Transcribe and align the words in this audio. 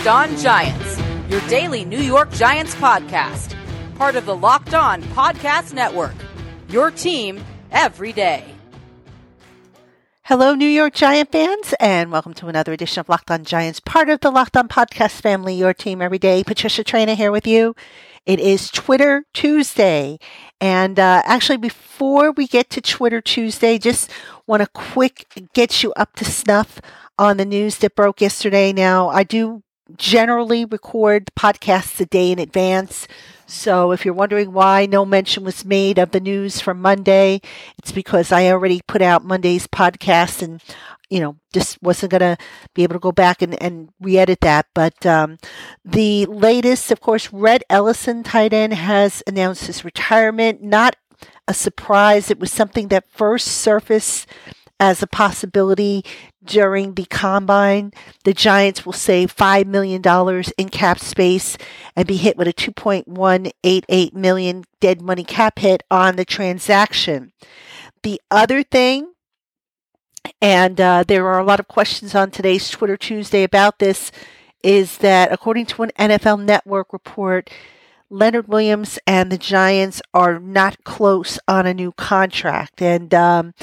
Locked 0.00 0.32
On 0.32 0.38
Giants, 0.38 0.98
your 1.28 1.42
daily 1.42 1.84
New 1.84 1.98
York 1.98 2.32
Giants 2.32 2.74
podcast, 2.76 3.54
part 3.96 4.16
of 4.16 4.24
the 4.24 4.34
Locked 4.34 4.72
On 4.72 5.02
Podcast 5.02 5.74
Network. 5.74 6.14
Your 6.70 6.90
team 6.90 7.44
every 7.70 8.10
day. 8.14 8.46
Hello, 10.22 10.54
New 10.54 10.66
York 10.66 10.94
Giant 10.94 11.30
fans, 11.30 11.74
and 11.78 12.10
welcome 12.10 12.32
to 12.32 12.46
another 12.46 12.72
edition 12.72 13.00
of 13.00 13.10
Locked 13.10 13.30
On 13.30 13.44
Giants, 13.44 13.78
part 13.78 14.08
of 14.08 14.20
the 14.20 14.30
Locked 14.30 14.56
On 14.56 14.68
Podcast 14.68 15.20
family, 15.20 15.54
your 15.54 15.74
team 15.74 16.00
every 16.00 16.18
day. 16.18 16.42
Patricia 16.44 16.82
Traina 16.82 17.14
here 17.14 17.30
with 17.30 17.46
you. 17.46 17.76
It 18.24 18.40
is 18.40 18.70
Twitter 18.70 19.26
Tuesday. 19.34 20.18
And 20.62 20.98
uh, 20.98 21.20
actually, 21.26 21.58
before 21.58 22.32
we 22.32 22.46
get 22.46 22.70
to 22.70 22.80
Twitter 22.80 23.20
Tuesday, 23.20 23.76
just 23.76 24.10
want 24.46 24.62
to 24.62 24.68
quick 24.72 25.26
get 25.52 25.82
you 25.82 25.92
up 25.92 26.16
to 26.16 26.24
snuff 26.24 26.80
on 27.18 27.36
the 27.36 27.44
news 27.44 27.76
that 27.78 27.94
broke 27.94 28.22
yesterday. 28.22 28.72
Now, 28.72 29.10
I 29.10 29.24
do 29.24 29.62
generally 29.96 30.64
record 30.64 31.30
podcasts 31.36 32.00
a 32.00 32.06
day 32.06 32.32
in 32.32 32.38
advance. 32.38 33.06
So 33.46 33.90
if 33.90 34.04
you're 34.04 34.14
wondering 34.14 34.52
why 34.52 34.86
no 34.86 35.04
mention 35.04 35.44
was 35.44 35.64
made 35.64 35.98
of 35.98 36.12
the 36.12 36.20
news 36.20 36.60
from 36.60 36.80
Monday, 36.80 37.40
it's 37.78 37.92
because 37.92 38.30
I 38.30 38.46
already 38.46 38.80
put 38.86 39.02
out 39.02 39.24
Monday's 39.24 39.66
podcast 39.66 40.42
and 40.42 40.62
you 41.10 41.18
know, 41.18 41.36
just 41.52 41.82
wasn't 41.82 42.12
going 42.12 42.20
to 42.20 42.36
be 42.72 42.84
able 42.84 42.94
to 42.94 43.00
go 43.00 43.10
back 43.10 43.42
and, 43.42 43.60
and 43.60 43.90
re-edit 44.00 44.40
that. 44.42 44.66
But 44.74 45.04
um, 45.04 45.38
the 45.84 46.24
latest, 46.26 46.92
of 46.92 47.00
course, 47.00 47.32
Rhett 47.32 47.64
Ellison, 47.68 48.22
tight 48.22 48.52
end, 48.52 48.72
has 48.74 49.20
announced 49.26 49.66
his 49.66 49.84
retirement. 49.84 50.62
Not 50.62 50.94
a 51.48 51.52
surprise. 51.52 52.30
It 52.30 52.38
was 52.38 52.52
something 52.52 52.88
that 52.88 53.10
first 53.10 53.48
surfaced 53.48 54.28
as 54.80 55.02
a 55.02 55.06
possibility 55.06 56.04
during 56.42 56.94
the 56.94 57.04
combine. 57.04 57.92
The 58.24 58.34
Giants 58.34 58.84
will 58.84 58.94
save 58.94 59.36
$5 59.36 59.66
million 59.66 60.02
in 60.58 60.68
cap 60.70 60.98
space 60.98 61.56
and 61.94 62.08
be 62.08 62.16
hit 62.16 62.36
with 62.36 62.48
a 62.48 62.52
2.188 62.52 64.14
million 64.14 64.64
dead 64.80 65.02
money 65.02 65.24
cap 65.24 65.58
hit 65.58 65.82
on 65.90 66.16
the 66.16 66.24
transaction. 66.24 67.32
The 68.02 68.20
other 68.30 68.62
thing 68.62 69.12
and 70.40 70.80
uh, 70.80 71.04
there 71.06 71.26
are 71.26 71.38
a 71.38 71.44
lot 71.44 71.60
of 71.60 71.68
questions 71.68 72.14
on 72.14 72.30
today's 72.30 72.68
Twitter 72.68 72.96
Tuesday 72.96 73.42
about 73.42 73.78
this. 73.78 74.10
Is 74.62 74.98
that 74.98 75.32
according 75.32 75.66
to 75.66 75.82
an 75.84 75.90
NFL 75.98 76.44
Network 76.44 76.92
report, 76.92 77.48
Leonard 78.10 78.48
Williams 78.48 78.98
and 79.06 79.30
the 79.30 79.38
Giants 79.38 80.02
are 80.12 80.38
not 80.38 80.84
close 80.84 81.38
on 81.46 81.66
a 81.66 81.74
new 81.74 81.92
contract. 81.92 82.82
And 82.82 83.14
um, 83.14 83.54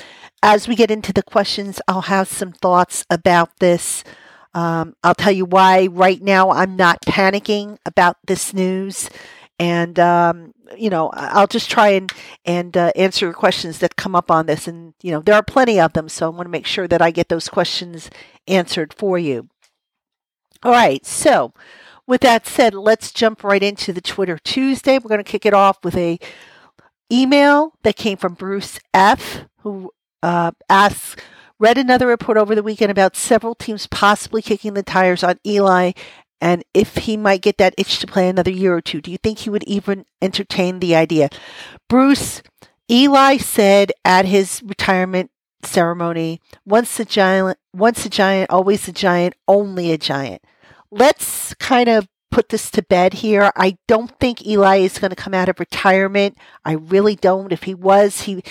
as 0.42 0.68
we 0.68 0.76
get 0.76 0.90
into 0.90 1.12
the 1.12 1.24
questions, 1.24 1.82
I'll 1.88 2.02
have 2.02 2.28
some 2.28 2.54
thoughts 2.54 3.06
about 3.10 3.60
this. 3.60 4.04
Um, 4.54 4.96
I'll 5.04 5.16
tell 5.16 5.34
you 5.34 5.46
why 5.46 5.88
right 5.88 6.22
now 6.22 6.50
I'm 6.50 6.76
not 6.76 7.02
panicking 7.02 7.78
about 7.86 8.18
this 8.26 8.54
news 8.54 9.10
and 9.60 10.00
um, 10.00 10.54
you 10.78 10.90
know 10.90 11.10
I'll 11.14 11.48
just 11.48 11.70
try 11.70 11.90
and 11.90 12.12
and 12.46 12.76
uh, 12.78 12.92
answer 12.96 13.26
your 13.26 13.34
questions 13.34 13.80
that 13.80 13.96
come 13.96 14.16
up 14.16 14.30
on 14.30 14.46
this, 14.46 14.68
and 14.68 14.94
you 15.02 15.12
know 15.12 15.20
there 15.22 15.36
are 15.36 15.44
plenty 15.44 15.80
of 15.80 15.94
them, 15.94 16.10
so 16.10 16.28
I 16.28 16.30
want 16.30 16.46
to 16.46 16.52
make 16.52 16.66
sure 16.66 16.88
that 16.88 17.02
I 17.02 17.12
get 17.12 17.30
those 17.30 17.50
questions 17.50 18.10
answered 18.48 18.94
for 18.94 19.18
you. 19.18 19.50
All 20.64 20.72
right, 20.72 21.06
so 21.06 21.54
with 22.08 22.22
that 22.22 22.48
said, 22.48 22.74
let's 22.74 23.12
jump 23.12 23.44
right 23.44 23.62
into 23.62 23.94
the 23.94 24.02
Twitter 24.02 24.38
Tuesday. 24.38 24.98
We're 24.98 25.10
going 25.10 25.24
to 25.24 25.30
kick 25.30 25.46
it 25.46 25.54
off 25.54 25.84
with 25.84 25.96
a 25.96 26.20
email 27.12 27.74
that 27.84 27.96
came 27.96 28.18
from 28.18 28.34
Bruce 28.34 28.80
F, 28.94 29.46
who 29.62 29.92
uh, 30.24 30.52
asks. 30.70 31.22
Read 31.60 31.80
another 31.80 32.06
report 32.06 32.38
over 32.38 32.54
the 32.54 32.62
weekend 32.62 32.92
about 32.92 33.16
several 33.16 33.56
teams 33.56 33.88
possibly 33.88 34.44
kicking 34.44 34.76
the 34.76 34.84
tires 34.84 35.24
on 35.24 35.40
Eli 35.44 35.94
and 36.40 36.64
if 36.74 36.96
he 36.98 37.18
might 37.18 37.42
get 37.42 37.58
that 37.58 37.74
itch 37.78 38.00
to 38.00 38.08
play 38.08 38.30
another 38.30 38.52
year 38.52 38.76
or 38.76 38.82
two, 38.82 39.02
do 39.02 39.12
you 39.12 39.18
think 39.18 39.40
he 39.40 39.50
would 39.50 39.64
even 39.64 40.06
entertain 40.22 40.80
the 40.80 40.96
idea? 40.96 41.30
Bruce, 41.90 42.44
Eli 42.90 43.38
said 43.38 43.92
at 44.06 44.26
his 44.26 44.62
retirement 44.64 45.32
ceremony, 45.64 46.40
once 46.66 47.00
a 47.00 47.06
giant, 47.06 47.58
once 47.74 48.06
a 48.06 48.10
giant, 48.10 48.52
always 48.52 48.88
a 48.88 48.92
giant, 48.92 49.34
only 49.48 49.92
a 49.92 49.98
giant. 49.98 50.44
Let's 50.92 51.54
kind 51.56 51.90
of 51.90 52.08
put 52.32 52.50
this 52.50 52.70
to 52.72 52.82
bed 52.82 53.16
here. 53.16 53.52
I 53.56 53.78
don't 53.88 54.18
think 54.20 54.46
Eli 54.46 54.78
is 54.78 55.00
going 55.00 55.10
to 55.10 55.16
come 55.16 55.34
out 55.34 55.50
of 55.50 55.60
retirement. 55.60 56.38
I 56.66 56.74
really 56.74 57.16
don't. 57.16 57.52
If 57.52 57.64
he 57.64 57.74
was, 57.74 58.22
he, 58.22 58.44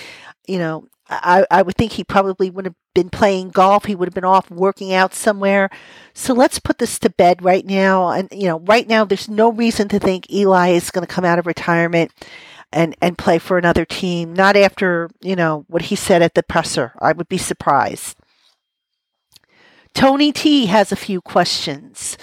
you 0.47 0.57
know, 0.57 0.87
I, 1.09 1.45
I 1.49 1.61
would 1.61 1.75
think 1.75 1.93
he 1.93 2.03
probably 2.03 2.49
would 2.49 2.65
have 2.65 2.75
been 2.93 3.09
playing 3.09 3.49
golf. 3.49 3.85
He 3.85 3.95
would 3.95 4.07
have 4.07 4.13
been 4.13 4.25
off 4.25 4.51
working 4.51 4.93
out 4.93 5.13
somewhere. 5.13 5.69
So 6.13 6.33
let's 6.33 6.59
put 6.59 6.79
this 6.79 6.99
to 6.99 7.09
bed 7.09 7.43
right 7.43 7.65
now. 7.65 8.09
And, 8.09 8.27
you 8.31 8.47
know, 8.47 8.59
right 8.59 8.87
now 8.87 9.05
there's 9.05 9.29
no 9.29 9.51
reason 9.51 9.87
to 9.89 9.99
think 9.99 10.31
Eli 10.31 10.69
is 10.69 10.91
going 10.91 11.05
to 11.05 11.13
come 11.13 11.23
out 11.23 11.39
of 11.39 11.47
retirement 11.47 12.11
and, 12.73 12.95
and 13.01 13.17
play 13.17 13.39
for 13.39 13.57
another 13.57 13.85
team. 13.85 14.33
Not 14.33 14.57
after, 14.57 15.09
you 15.21 15.35
know, 15.35 15.63
what 15.67 15.83
he 15.83 15.95
said 15.95 16.21
at 16.21 16.33
the 16.33 16.43
presser. 16.43 16.91
I 16.99 17.13
would 17.13 17.29
be 17.29 17.37
surprised. 17.37 18.16
Tony 19.97 20.31
T 20.31 20.67
has 20.67 20.91
a 20.91 20.95
few 20.95 21.21
questions. 21.21 22.19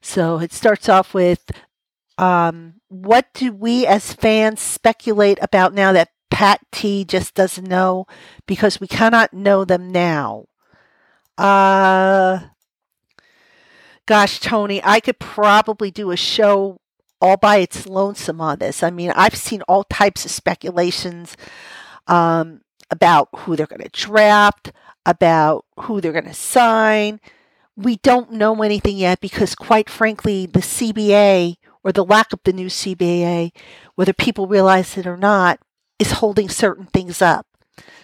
So 0.00 0.38
it 0.38 0.52
starts 0.52 0.88
off 0.88 1.12
with 1.12 1.50
um, 2.18 2.74
what 2.86 3.26
do 3.34 3.52
we 3.52 3.84
as 3.84 4.12
fans 4.12 4.60
speculate 4.60 5.36
about 5.42 5.74
now 5.74 5.90
that 5.90 6.10
Pat 6.30 6.60
T 6.70 7.04
just 7.04 7.34
doesn't 7.34 7.66
know 7.66 8.06
because 8.46 8.80
we 8.80 8.86
cannot 8.86 9.34
know 9.34 9.64
them 9.64 9.90
now. 9.90 10.44
Uh, 11.36 12.42
gosh, 14.06 14.38
Tony, 14.38 14.80
I 14.84 15.00
could 15.00 15.18
probably 15.18 15.90
do 15.90 16.12
a 16.12 16.16
show 16.16 16.80
all 17.20 17.36
by 17.36 17.56
its 17.56 17.88
lonesome 17.88 18.40
on 18.40 18.60
this. 18.60 18.84
I 18.84 18.90
mean, 18.90 19.10
I've 19.16 19.34
seen 19.34 19.62
all 19.62 19.82
types 19.82 20.24
of 20.24 20.30
speculations 20.30 21.36
um, 22.06 22.60
about 22.88 23.30
who 23.34 23.56
they're 23.56 23.66
going 23.66 23.82
to 23.82 23.88
draft, 23.88 24.70
about 25.06 25.64
who 25.80 26.00
they're 26.00 26.12
going 26.12 26.24
to 26.24 26.34
sign. 26.34 27.20
We 27.76 27.96
don't 27.96 28.32
know 28.32 28.62
anything 28.62 28.98
yet 28.98 29.20
because, 29.20 29.54
quite 29.54 29.88
frankly, 29.88 30.46
the 30.46 30.60
CBA 30.60 31.56
or 31.82 31.92
the 31.92 32.04
lack 32.04 32.32
of 32.32 32.40
the 32.44 32.52
new 32.52 32.66
CBA, 32.66 33.52
whether 33.94 34.12
people 34.12 34.46
realize 34.46 34.98
it 34.98 35.06
or 35.06 35.16
not, 35.16 35.60
is 35.98 36.12
holding 36.12 36.48
certain 36.48 36.86
things 36.86 37.22
up. 37.22 37.46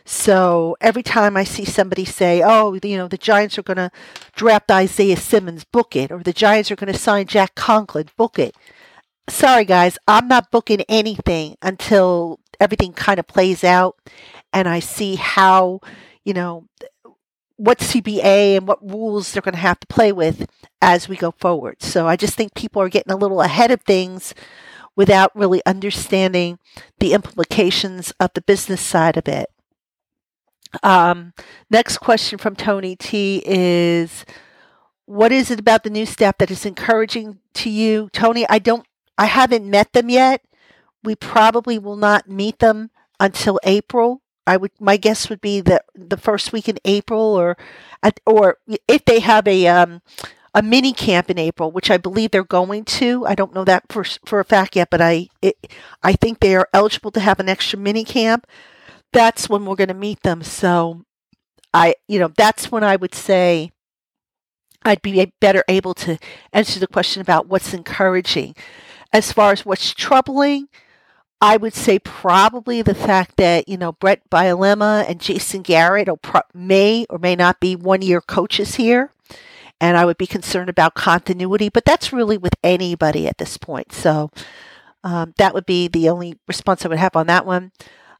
So 0.05 0.77
every 0.81 1.03
time 1.03 1.37
I 1.37 1.45
see 1.45 1.65
somebody 1.65 2.05
say, 2.05 2.43
oh, 2.45 2.79
you 2.83 2.97
know, 2.97 3.09
the 3.09 3.17
Giants 3.17 3.59
are 3.59 3.63
going 3.63 3.77
to 3.77 3.91
draft 4.35 4.71
Isaiah 4.71 5.17
Simmons, 5.17 5.65
book 5.65 5.95
it, 5.95 6.11
or 6.11 6.23
the 6.23 6.33
Giants 6.33 6.71
are 6.71 6.77
going 6.77 6.93
to 6.93 6.99
sign 6.99 7.27
Jack 7.27 7.55
Conklin, 7.55 8.09
book 8.17 8.39
it. 8.39 8.57
Sorry, 9.29 9.65
guys, 9.65 9.99
I'm 10.09 10.29
not 10.29 10.51
booking 10.51 10.83
anything 10.89 11.57
until 11.63 12.41
everything 12.61 12.93
kind 12.93 13.21
of 13.21 13.27
plays 13.27 13.63
out 13.65 13.97
and 14.53 14.69
I 14.69 14.81
see 14.81 15.15
how, 15.15 15.81
you 16.25 16.35
know, 16.35 16.67
what 17.63 17.79
CBA 17.79 18.57
and 18.57 18.67
what 18.67 18.83
rules 18.83 19.31
they're 19.31 19.41
going 19.41 19.55
to 19.55 19.61
have 19.61 19.79
to 19.79 19.87
play 19.87 20.11
with 20.11 20.51
as 20.81 21.09
we 21.09 21.15
go 21.15 21.31
forward. 21.31 21.81
So 21.81 22.09
I 22.09 22.17
just 22.17 22.35
think 22.35 22.57
people 22.57 22.83
are 22.83 22.89
getting 22.89 23.13
a 23.13 23.17
little 23.17 23.41
ahead 23.41 23.71
of 23.71 23.83
things 23.83 24.35
without 24.97 25.31
really 25.37 25.63
understanding 25.65 26.59
the 26.99 27.13
implications 27.13 28.13
of 28.19 28.31
the 28.35 28.43
business 28.43 28.81
side 28.81 29.17
of 29.17 29.29
it. 29.29 29.49
Um, 30.83 31.35
next 31.71 31.99
question 31.99 32.37
from 32.37 32.57
Tony 32.57 32.97
T 32.97 33.45
is 33.47 34.25
What 35.05 35.31
is 35.31 35.53
it 35.53 35.61
about 35.61 35.85
the 35.85 35.91
new 35.91 36.05
staff 36.05 36.39
that 36.39 36.51
is 36.51 36.67
encouraging 36.67 37.39
to 37.55 37.71
you? 37.71 38.11
Tony, 38.13 38.45
I 38.49 38.59
don't, 38.59 38.85
I 39.17 39.27
haven't 39.27 39.71
met 39.71 39.93
them 39.93 40.11
yet. 40.11 40.43
We 41.05 41.15
probably 41.15 41.79
will 41.79 41.97
not 41.97 42.29
meet 42.29 42.59
them 42.59 42.91
until 43.21 43.61
April. 43.63 44.22
I 44.47 44.57
would, 44.57 44.73
my 44.81 44.97
guess 44.97 45.29
would 45.29 45.41
be 45.41 45.61
that 45.63 45.85
the 45.95 46.17
first 46.17 46.53
week 46.53 46.69
in 46.69 46.79
April, 46.85 47.21
or, 47.21 47.57
or 48.27 48.59
if 48.89 49.05
they 49.05 49.21
have 49.21 49.47
a 49.47 49.67
um, 49.69 50.03
a 50.55 50.63
mini 50.63 50.93
camp 50.93 51.31
in 51.31 51.39
April, 51.39 51.71
which 51.71 51.91
I 51.91 51.97
believe 51.97 52.31
they're 52.31 52.45
going 52.45 52.85
to. 52.85 53.27
I 53.27 53.35
don't 53.35 53.55
know 53.55 53.65
that 53.65 53.85
for 53.89 54.05
for 54.27 54.41
a 54.41 54.45
fact 54.45 54.77
yet, 54.77 54.91
but 54.91 55.01
I 55.01 55.29
it, 55.41 55.57
I 56.03 56.13
think 56.15 56.41
they 56.41 56.55
are 56.57 56.69
eligible 56.73 57.11
to 57.13 57.21
have 57.21 57.41
an 57.41 57.49
extra 57.49 57.79
mini 57.79 58.05
camp. 58.05 58.47
That's 59.13 59.49
when 59.49 59.65
we're 59.65 59.77
going 59.77 59.89
to 59.89 59.95
meet 59.95 60.23
them. 60.23 60.43
So 60.43 61.05
I, 61.73 61.95
you 62.09 62.19
know, 62.19 62.29
that's 62.37 62.71
when 62.71 62.85
I 62.85 62.97
would 62.97 63.15
say 63.15 63.71
I'd 64.85 65.03
be 65.03 65.33
better 65.41 65.65
able 65.69 65.95
to 65.95 66.19
answer 66.53 66.81
the 66.81 66.87
question 66.87 67.23
about 67.23 67.47
what's 67.47 67.73
encouraging. 67.75 68.55
As 69.13 69.33
far 69.33 69.53
as 69.53 69.65
what's 69.65 69.93
troubling, 69.93 70.69
I 71.43 71.57
would 71.57 71.75
say 71.75 71.99
probably 71.99 72.83
the 72.83 72.95
fact 72.95 73.37
that, 73.39 73.69
you 73.69 73.77
know, 73.77 73.93
Bret 73.93 74.31
Bielema 74.31 75.05
and 75.09 75.21
Jason 75.21 75.63
Garrett 75.63 76.09
pro- 76.23 76.43
may 76.55 77.05
or 77.11 77.19
may 77.19 77.35
not 77.35 77.59
be 77.59 77.75
one 77.75 78.01
year 78.01 78.21
coaches 78.21 78.77
here 78.77 79.11
and 79.81 79.97
I 79.97 80.05
would 80.05 80.17
be 80.17 80.29
concerned 80.29 80.71
about 80.71 80.95
continuity, 80.95 81.69
but 81.69 81.85
that's 81.85 82.13
really 82.13 82.39
with 82.39 82.55
anybody 82.63 83.27
at 83.27 83.39
this 83.39 83.59
point. 83.59 83.93
So 83.93 84.31
um, 85.03 85.35
that 85.39 85.53
would 85.53 85.67
be 85.67 85.89
the 85.89 86.09
only 86.09 86.39
response 86.47 86.85
I 86.85 86.89
would 86.89 86.99
have 86.99 87.17
on 87.17 87.27
that 87.27 87.45
one. 87.45 87.73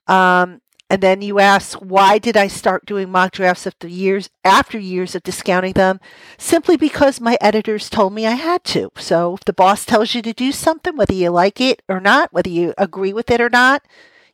Um, 0.09 0.61
And 0.93 1.03
then 1.03 1.23
you 1.23 1.39
ask, 1.39 1.79
why 1.79 2.19
did 2.19 2.37
I 2.37 2.49
start 2.49 2.85
doing 2.85 3.11
mock 3.11 3.33
drafts 3.33 3.67
after 3.67 3.89
years 3.89 4.29
after 4.45 4.79
years 4.79 5.15
of 5.15 5.23
discounting 5.23 5.73
them? 5.73 6.01
Simply 6.37 6.77
because 6.77 7.19
my 7.19 7.39
editors 7.41 7.89
told 7.89 8.13
me 8.13 8.27
I 8.27 8.33
had 8.33 8.63
to. 8.65 8.93
So 8.99 9.33
if 9.37 9.41
the 9.47 9.55
boss 9.55 9.87
tells 9.87 10.15
you 10.15 10.21
to 10.21 10.35
do 10.35 10.53
something, 10.53 10.95
whether 10.95 11.15
you 11.15 11.31
like 11.31 11.63
it 11.63 11.81
or 11.89 11.99
not, 11.99 12.31
whether 12.35 12.51
you 12.51 12.75
agree 12.77 13.15
with 13.15 13.31
it 13.31 13.41
or 13.41 13.49
not, 13.49 13.83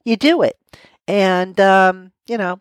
you 0.05 0.17
do 0.17 0.43
it. 0.43 0.59
And 1.07 1.61
um, 1.61 2.11
you 2.27 2.37
know, 2.37 2.59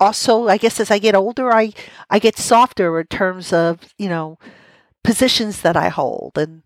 also 0.00 0.48
I 0.48 0.56
guess 0.56 0.80
as 0.80 0.90
I 0.90 0.98
get 0.98 1.14
older, 1.14 1.52
I 1.52 1.74
I 2.08 2.20
get 2.20 2.38
softer 2.38 2.98
in 2.98 3.08
terms 3.08 3.52
of 3.52 3.92
you 3.98 4.08
know 4.08 4.38
positions 5.02 5.60
that 5.60 5.76
I 5.76 5.90
hold 5.90 6.38
and 6.38 6.62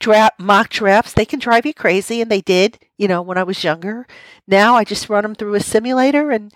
draft 0.00 0.40
mock 0.40 0.70
drafts 0.70 1.12
they 1.12 1.24
can 1.24 1.38
drive 1.38 1.64
you 1.64 1.72
crazy 1.72 2.20
and 2.20 2.30
they 2.30 2.40
did 2.40 2.78
you 2.98 3.08
know 3.08 3.22
when 3.22 3.38
i 3.38 3.42
was 3.42 3.64
younger. 3.64 4.06
Now 4.46 4.74
i 4.74 4.84
just 4.84 5.08
run 5.08 5.22
them 5.22 5.34
through 5.34 5.54
a 5.54 5.60
simulator 5.60 6.30
and 6.30 6.52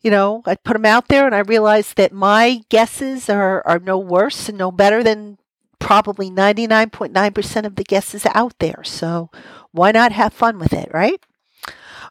you 0.00 0.10
know 0.10 0.42
i 0.46 0.56
put 0.56 0.72
them 0.72 0.84
out 0.84 1.08
there 1.08 1.26
and 1.26 1.34
i 1.34 1.40
realize 1.40 1.94
that 1.94 2.12
my 2.12 2.62
guesses 2.68 3.30
are 3.30 3.64
are 3.66 3.78
no 3.78 3.98
worse 3.98 4.48
and 4.48 4.58
no 4.58 4.72
better 4.72 5.02
than 5.02 5.38
probably 5.78 6.30
99.9% 6.30 7.66
of 7.66 7.76
the 7.76 7.84
guesses 7.84 8.26
out 8.32 8.58
there. 8.58 8.82
So 8.84 9.30
why 9.70 9.92
not 9.92 10.12
have 10.12 10.32
fun 10.32 10.58
with 10.58 10.72
it 10.72 10.90
right? 10.92 11.20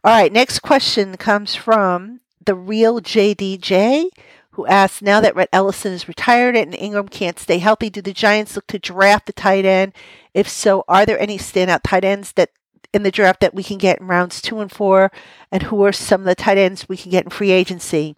All 0.04 0.14
right 0.14 0.32
next 0.32 0.60
question 0.60 1.18
comes 1.18 1.56
from 1.56 2.22
the 2.46 2.56
real 2.56 3.02
jdj 3.02 4.10
who 4.54 4.68
asks 4.68 5.02
now 5.02 5.20
that 5.20 5.36
Rhett 5.36 5.50
Ellison 5.52 5.94
is 5.94 6.08
retired 6.08 6.56
and 6.56 6.76
Ingram 6.76 7.08
can't 7.08 7.40
stay 7.40 7.58
healthy, 7.58 7.90
do 7.90 8.02
the 8.02 8.14
Giants 8.14 8.56
look 8.56 8.68
to 8.68 8.78
draft 8.78 9.26
the 9.26 9.34
tight 9.34 9.66
end? 9.66 9.94
If 10.34 10.48
so, 10.48 10.84
are 10.88 11.06
there 11.06 11.20
any 11.20 11.40
standout 11.40 11.82
tight 11.84 12.06
ends 12.06 12.34
that 12.34 12.52
in 12.94 13.04
the 13.04 13.12
draft 13.12 13.40
that 13.42 13.54
we 13.54 13.64
can 13.64 13.78
get 13.78 14.00
in 14.00 14.08
rounds 14.08 14.42
two 14.42 14.60
and 14.60 14.72
four? 14.72 15.12
And 15.52 15.64
who 15.64 15.84
are 15.86 15.92
some 15.92 16.22
of 16.22 16.26
the 16.26 16.36
tight 16.36 16.58
ends 16.58 16.88
we 16.88 16.98
can 16.98 17.12
get 17.12 17.26
in 17.26 17.30
free 17.30 17.52
agency? 17.52 18.16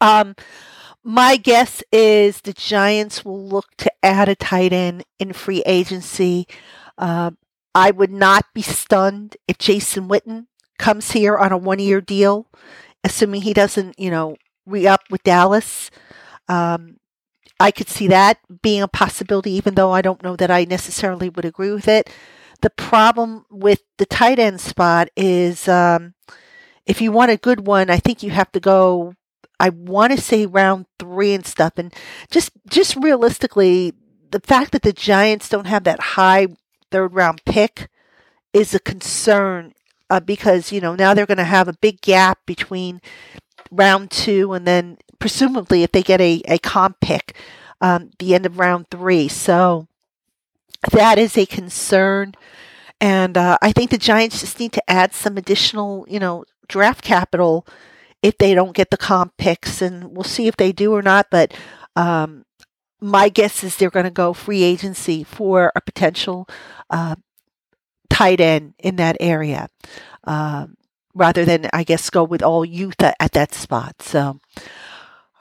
Um, 0.00 0.34
my 1.02 1.36
guess 1.36 1.82
is 1.92 2.40
the 2.40 2.52
Giants 2.52 3.24
will 3.24 3.42
look 3.42 3.76
to 3.78 3.92
add 4.02 4.28
a 4.28 4.34
tight 4.34 4.72
end 4.72 5.04
in 5.18 5.32
free 5.32 5.62
agency. 5.66 6.46
Uh, 6.98 7.32
I 7.74 7.90
would 7.90 8.10
not 8.10 8.46
be 8.54 8.62
stunned 8.62 9.36
if 9.48 9.58
Jason 9.58 10.08
Witten 10.08 10.46
comes 10.78 11.12
here 11.12 11.36
on 11.36 11.52
a 11.52 11.58
one 11.58 11.78
year 11.78 12.00
deal, 12.00 12.46
assuming 13.04 13.42
he 13.42 13.54
doesn't, 13.54 13.98
you 13.98 14.10
know, 14.10 14.36
re 14.66 14.86
up 14.86 15.02
with 15.10 15.22
Dallas. 15.22 15.90
Um, 16.48 16.96
I 17.58 17.70
could 17.70 17.88
see 17.88 18.08
that 18.08 18.38
being 18.62 18.82
a 18.82 18.88
possibility, 18.88 19.52
even 19.52 19.74
though 19.74 19.92
I 19.92 20.02
don't 20.02 20.22
know 20.22 20.36
that 20.36 20.50
I 20.50 20.64
necessarily 20.64 21.28
would 21.28 21.44
agree 21.44 21.72
with 21.72 21.88
it. 21.88 22.10
The 22.60 22.70
problem 22.70 23.46
with 23.50 23.82
the 23.96 24.06
tight 24.06 24.38
end 24.38 24.60
spot 24.60 25.08
is 25.16 25.66
um, 25.68 26.14
if 26.86 27.00
you 27.00 27.12
want 27.12 27.30
a 27.30 27.36
good 27.36 27.66
one, 27.66 27.88
I 27.88 27.98
think 27.98 28.22
you 28.22 28.30
have 28.30 28.52
to 28.52 28.60
go. 28.60 29.14
I 29.58 29.68
want 29.68 30.12
to 30.12 30.20
say 30.20 30.46
round 30.46 30.86
three 30.98 31.34
and 31.34 31.46
stuff, 31.46 31.74
and 31.76 31.94
just 32.30 32.50
just 32.68 32.96
realistically, 32.96 33.94
the 34.30 34.40
fact 34.40 34.72
that 34.72 34.82
the 34.82 34.92
Giants 34.92 35.48
don't 35.48 35.66
have 35.66 35.84
that 35.84 36.00
high 36.00 36.48
third 36.90 37.14
round 37.14 37.42
pick 37.44 37.88
is 38.52 38.74
a 38.74 38.80
concern 38.80 39.72
uh, 40.08 40.20
because 40.20 40.72
you 40.72 40.80
know 40.80 40.94
now 40.94 41.14
they're 41.14 41.26
going 41.26 41.38
to 41.38 41.44
have 41.44 41.68
a 41.68 41.78
big 41.80 42.00
gap 42.00 42.38
between 42.46 43.00
round 43.70 44.10
two, 44.10 44.52
and 44.52 44.66
then 44.66 44.98
presumably 45.18 45.82
if 45.82 45.92
they 45.92 46.02
get 46.02 46.20
a, 46.20 46.42
a 46.46 46.58
comp 46.58 47.00
pick, 47.00 47.36
um, 47.80 48.10
the 48.18 48.34
end 48.34 48.46
of 48.46 48.58
round 48.58 48.88
three. 48.90 49.28
So 49.28 49.86
that 50.92 51.18
is 51.18 51.36
a 51.36 51.46
concern. 51.46 52.34
And 53.00 53.36
uh, 53.36 53.58
I 53.62 53.72
think 53.72 53.90
the 53.90 53.98
Giants 53.98 54.40
just 54.40 54.60
need 54.60 54.72
to 54.72 54.90
add 54.90 55.14
some 55.14 55.36
additional, 55.36 56.06
you 56.08 56.18
know, 56.18 56.44
draft 56.68 57.02
capital 57.02 57.66
if 58.22 58.36
they 58.38 58.54
don't 58.54 58.74
get 58.74 58.90
the 58.90 58.96
comp 58.96 59.36
picks. 59.38 59.80
And 59.80 60.14
we'll 60.14 60.24
see 60.24 60.46
if 60.46 60.56
they 60.56 60.72
do 60.72 60.92
or 60.94 61.02
not. 61.02 61.26
But 61.30 61.54
um, 61.96 62.44
my 63.00 63.28
guess 63.28 63.64
is 63.64 63.76
they're 63.76 63.90
going 63.90 64.04
to 64.04 64.10
go 64.10 64.32
free 64.32 64.62
agency 64.62 65.24
for 65.24 65.72
a 65.74 65.80
potential 65.80 66.46
uh, 66.90 67.16
tight 68.10 68.40
end 68.40 68.74
in 68.78 68.96
that 68.96 69.16
area. 69.20 69.68
Um, 70.24 70.76
rather 71.14 71.44
than, 71.44 71.68
I 71.72 71.84
guess, 71.84 72.10
go 72.10 72.22
with 72.22 72.42
all 72.42 72.64
youth 72.64 73.02
at, 73.02 73.16
at 73.18 73.32
that 73.32 73.54
spot. 73.54 74.02
So, 74.02 74.40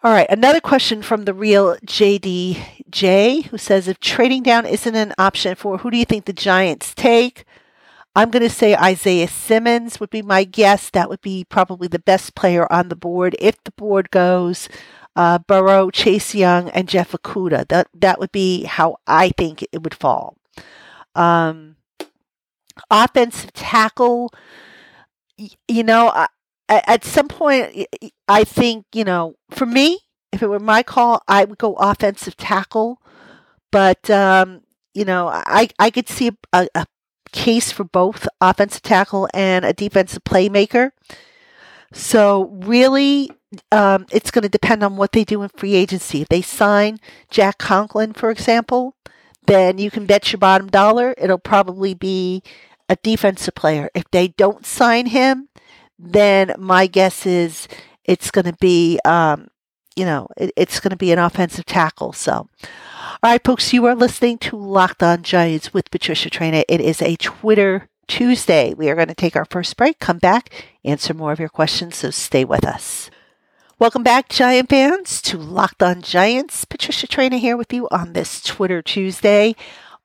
all 0.03 0.13
right, 0.13 0.27
another 0.29 0.61
question 0.61 1.01
from 1.01 1.25
the 1.25 1.33
real 1.33 1.75
JDJ 1.85 3.45
who 3.45 3.57
says 3.57 3.87
if 3.87 3.99
trading 3.99 4.43
down 4.43 4.65
isn't 4.65 4.95
an 4.95 5.13
option 5.17 5.55
for 5.55 5.79
who 5.79 5.91
do 5.91 5.97
you 5.97 6.05
think 6.05 6.25
the 6.25 6.33
Giants 6.33 6.93
take? 6.95 7.45
I'm 8.15 8.31
going 8.31 8.43
to 8.43 8.49
say 8.49 8.75
Isaiah 8.75 9.27
Simmons 9.27 9.99
would 9.99 10.09
be 10.09 10.21
my 10.21 10.43
guess. 10.43 10.89
That 10.89 11.09
would 11.09 11.21
be 11.21 11.45
probably 11.45 11.87
the 11.87 11.99
best 11.99 12.33
player 12.33 12.71
on 12.71 12.89
the 12.89 12.95
board 12.95 13.35
if 13.39 13.63
the 13.63 13.71
board 13.71 14.09
goes 14.11 14.67
uh, 15.15 15.39
Burrow, 15.39 15.89
Chase 15.89 16.33
Young, 16.33 16.69
and 16.69 16.87
Jeff 16.87 17.11
Okudah. 17.11 17.67
That 17.67 17.87
that 17.93 18.19
would 18.19 18.31
be 18.31 18.63
how 18.63 18.97
I 19.05 19.29
think 19.29 19.65
it 19.71 19.83
would 19.83 19.95
fall. 19.95 20.37
Um, 21.13 21.75
offensive 22.89 23.53
tackle 23.53 24.31
you 25.67 25.83
know, 25.83 26.09
I, 26.09 26.27
at 26.69 27.03
some 27.03 27.27
point, 27.27 27.87
I 28.27 28.43
think, 28.43 28.85
you 28.93 29.03
know, 29.03 29.35
for 29.49 29.65
me, 29.65 29.99
if 30.31 30.43
it 30.43 30.47
were 30.47 30.59
my 30.59 30.83
call, 30.83 31.21
I 31.27 31.45
would 31.45 31.57
go 31.57 31.73
offensive 31.73 32.37
tackle. 32.37 33.01
But, 33.71 34.09
um, 34.09 34.61
you 34.93 35.05
know, 35.05 35.27
I, 35.27 35.69
I 35.79 35.89
could 35.89 36.07
see 36.07 36.31
a, 36.53 36.67
a 36.75 36.85
case 37.31 37.71
for 37.71 37.83
both 37.83 38.27
offensive 38.39 38.81
tackle 38.81 39.27
and 39.33 39.65
a 39.65 39.73
defensive 39.73 40.23
playmaker. 40.23 40.91
So, 41.91 42.45
really, 42.63 43.31
um, 43.71 44.05
it's 44.11 44.31
going 44.31 44.43
to 44.43 44.49
depend 44.49 44.83
on 44.83 44.95
what 44.95 45.11
they 45.11 45.23
do 45.23 45.41
in 45.41 45.49
free 45.49 45.73
agency. 45.73 46.21
If 46.21 46.29
they 46.29 46.41
sign 46.41 46.99
Jack 47.31 47.57
Conklin, 47.57 48.13
for 48.13 48.29
example, 48.29 48.95
then 49.47 49.79
you 49.79 49.89
can 49.89 50.05
bet 50.05 50.31
your 50.31 50.37
bottom 50.37 50.67
dollar 50.67 51.15
it'll 51.17 51.39
probably 51.39 51.95
be 51.95 52.43
a 52.87 52.95
defensive 52.97 53.55
player. 53.55 53.89
If 53.93 54.03
they 54.11 54.29
don't 54.29 54.65
sign 54.65 55.07
him, 55.07 55.48
then 55.99 56.55
my 56.57 56.87
guess 56.87 57.25
is 57.25 57.67
it's 58.05 58.31
going 58.31 58.45
to 58.45 58.55
be, 58.59 58.99
um, 59.03 59.49
you 59.95 60.05
know, 60.05 60.27
it, 60.37 60.51
it's 60.55 60.79
going 60.79 60.91
to 60.91 60.97
be 60.97 61.11
an 61.11 61.19
offensive 61.19 61.65
tackle. 61.65 62.13
So, 62.13 62.31
all 62.33 62.49
right, 63.21 63.43
folks, 63.43 63.73
you 63.73 63.85
are 63.85 63.95
listening 63.95 64.37
to 64.39 64.57
Locked 64.57 65.03
On 65.03 65.21
Giants 65.21 65.73
with 65.73 65.91
Patricia 65.91 66.29
Traina. 66.29 66.63
It 66.69 66.79
is 66.79 67.01
a 67.01 67.17
Twitter 67.17 67.89
Tuesday. 68.07 68.73
We 68.73 68.89
are 68.89 68.95
going 68.95 69.09
to 69.09 69.13
take 69.13 69.35
our 69.35 69.45
first 69.45 69.75
break, 69.75 69.99
come 69.99 70.17
back, 70.17 70.65
answer 70.85 71.13
more 71.13 71.33
of 71.33 71.39
your 71.39 71.49
questions, 71.49 71.97
so 71.97 72.09
stay 72.09 72.45
with 72.45 72.65
us. 72.65 73.11
Welcome 73.77 74.03
back, 74.03 74.29
Giant 74.29 74.69
fans, 74.69 75.21
to 75.21 75.37
Locked 75.37 75.83
On 75.83 76.01
Giants. 76.01 76.65
Patricia 76.65 77.07
Traina 77.07 77.39
here 77.39 77.55
with 77.55 77.71
you 77.71 77.87
on 77.91 78.13
this 78.13 78.41
Twitter 78.41 78.81
Tuesday. 78.81 79.55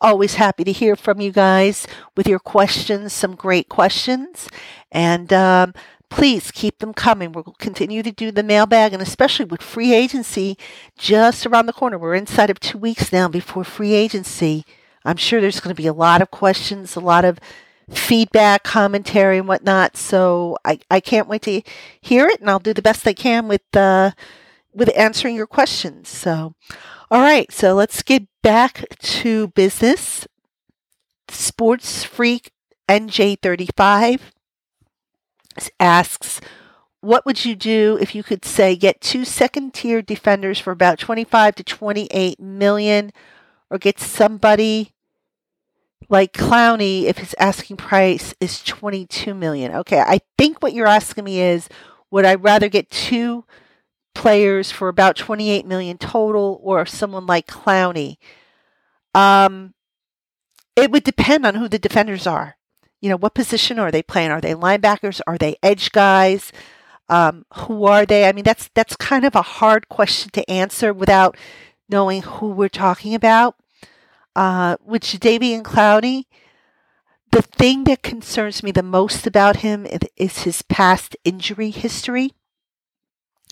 Always 0.01 0.35
happy 0.35 0.65
to 0.65 0.73
hear 0.73 0.97
from 0.97 1.21
you 1.21 1.33
guys 1.33 1.87
with 2.17 2.29
your 2.29 2.39
questions, 2.39 3.13
some 3.13 3.35
great 3.35 3.69
questions. 3.69 4.49
And 4.93 5.33
um, 5.33 5.73
please 6.11 6.51
keep 6.51 6.79
them 6.79 6.93
coming. 6.93 7.33
We'll 7.33 7.57
continue 7.59 8.03
to 8.03 8.13
do 8.13 8.31
the 8.31 8.43
mailbag, 8.43 8.93
and 8.93 9.03
especially 9.03 9.47
with 9.47 9.63
free 9.63 9.93
agency 9.95 10.57
just 10.97 11.47
around 11.47 11.67
the 11.67 11.73
corner. 11.73 11.99
We're 11.99 12.15
inside 12.15 12.51
of 12.51 12.61
two 12.61 12.79
weeks 12.79 13.13
now 13.13 13.29
before 13.29 13.65
free 13.65 13.95
agency. 13.95 14.65
I'm 15.05 15.17
sure 15.17 15.41
there's 15.41 15.61
going 15.61 15.75
to 15.75 15.83
be 15.83 15.89
a 15.89 15.93
lot 15.93 16.23
of 16.23 16.31
questions, 16.31 16.97
a 16.97 17.01
lot 17.01 17.25
of 17.25 17.39
feedback, 17.91 18.63
commentary, 18.63 19.39
and 19.39 19.49
whatnot. 19.49 19.97
So 19.97 20.57
I, 20.65 20.79
I 20.91 21.01
can't 21.01 21.29
wait 21.29 21.43
to 21.43 21.63
hear 22.01 22.27
it, 22.29 22.41
and 22.41 22.49
I'll 22.49 22.59
do 22.59 22.75
the 22.75 22.83
best 22.83 23.07
I 23.07 23.13
can 23.13 23.49
with 23.49 23.63
uh, 23.75 24.13
with 24.73 24.91
answering 24.97 25.37
your 25.37 25.47
questions. 25.47 26.09
So, 26.09 26.55
all 27.11 27.21
right, 27.21 27.51
so 27.53 27.75
let's 27.75 28.03
get 28.03 28.27
back 28.43 28.85
to 29.01 29.49
business. 29.49 30.27
Sports 31.29 32.05
Freak 32.05 32.53
NJ35 32.89 34.21
asks, 35.79 36.41
what 37.01 37.27
would 37.27 37.45
you 37.45 37.55
do 37.55 37.99
if 38.01 38.15
you 38.15 38.23
could 38.23 38.45
say 38.45 38.77
get 38.77 39.01
two 39.01 39.25
second 39.25 39.75
tier 39.75 40.01
defenders 40.01 40.59
for 40.59 40.71
about 40.71 40.99
25 40.99 41.55
to 41.57 41.65
28 41.65 42.41
million 42.41 43.13
or 43.71 43.79
get 43.79 44.01
somebody 44.01 44.93
like 46.09 46.33
Clowney 46.33 47.05
if 47.05 47.19
his 47.19 47.35
asking 47.39 47.77
price 47.77 48.35
is 48.41 48.63
22 48.63 49.35
million? 49.35 49.75
Okay, 49.75 50.01
I 50.01 50.21
think 50.39 50.63
what 50.63 50.73
you're 50.73 50.87
asking 50.87 51.25
me 51.25 51.41
is 51.41 51.69
would 52.11 52.25
I 52.25 52.37
rather 52.37 52.69
get 52.69 52.91
two 52.91 53.45
players 54.15 54.71
for 54.71 54.89
about 54.89 55.17
28 55.17 55.67
million 55.67 55.99
total 55.99 56.61
or 56.63 56.87
someone 56.87 57.27
like 57.27 57.47
Clowney. 57.47 58.17
Um, 59.15 59.75
it 60.77 60.91
would 60.91 61.05
depend 61.05 61.47
on 61.47 61.55
who 61.57 61.69
the 61.69 61.79
defenders 61.79 62.27
are. 62.27 62.57
You 63.01 63.11
know, 63.11 63.17
what 63.17 63.35
position 63.35 63.79
are 63.79 63.91
they 63.91 64.03
playing? 64.03 64.31
Are 64.31 64.41
they 64.41 64.55
linebackers? 64.55 65.21
Are 65.27 65.39
they 65.39 65.57
edge 65.63 65.93
guys? 65.93 66.53
Um, 67.09 67.45
who 67.55 67.85
are 67.85 68.07
they? 68.07 68.27
I 68.27 68.33
mean, 68.33 68.45
that's 68.45 68.71
that's 68.75 68.97
kind 68.97 69.25
of 69.27 69.35
a 69.35 69.43
hard 69.43 69.89
question 69.89 70.31
to 70.33 70.51
answer 70.51 70.93
without 70.93 71.37
knowing 71.89 72.23
who 72.23 72.49
we're 72.51 72.69
talking 72.71 73.15
about. 73.15 73.57
Uh, 74.37 74.77
with 74.85 75.03
Jadeveon 75.03 75.63
Clowney, 75.63 76.25
The 77.33 77.43
thing 77.43 77.85
that 77.85 78.03
concerns 78.03 78.63
me 78.63 78.71
the 78.71 78.83
most 78.83 79.27
about 79.27 79.57
him 79.57 79.87
is 80.17 80.45
his 80.45 80.63
past 80.63 81.17
injury 81.25 81.71
history. 81.71 82.33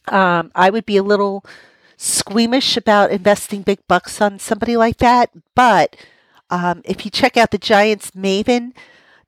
Um, 0.09 0.51
I 0.55 0.71
would 0.71 0.87
be 0.87 0.97
a 0.97 1.03
little 1.03 1.45
squeamish 1.97 2.77
about 2.77 3.11
investing 3.11 3.63
big 3.63 3.79
bucks 3.87 4.21
on 4.21 4.39
somebody 4.39 4.77
like 4.77 4.99
that, 4.99 5.31
but 5.55 5.97
um, 6.51 6.83
if 6.85 7.05
you 7.05 7.11
check 7.11 7.37
out 7.37 7.51
the 7.51 7.59
Giants 7.59 8.11
Maven, 8.13 8.73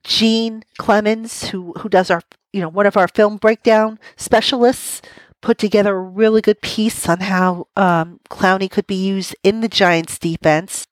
Gene 0.03 0.65
Clemons, 0.79 1.47
who 1.47 1.73
who 1.79 1.89
does 1.89 2.11
our 2.11 2.23
you 2.53 2.61
know 2.61 2.69
one 2.69 2.87
of 2.87 2.97
our 2.97 3.09
film 3.09 3.39
breakdown 3.39 3.99
specialists, 4.17 5.01
put 5.41 5.59
together 5.59 5.97
a 5.97 6.01
really 6.01 6.41
good 6.41 6.61
piece 6.61 7.09
on 7.09 7.21
how 7.21 7.69
um, 7.77 8.21
Clowney 8.31 8.71
could 8.71 8.87
be 8.87 8.95
used 8.95 9.37
in 9.43 9.61
the 9.61 9.69
Giants 9.69 10.19
defense. 10.19 10.87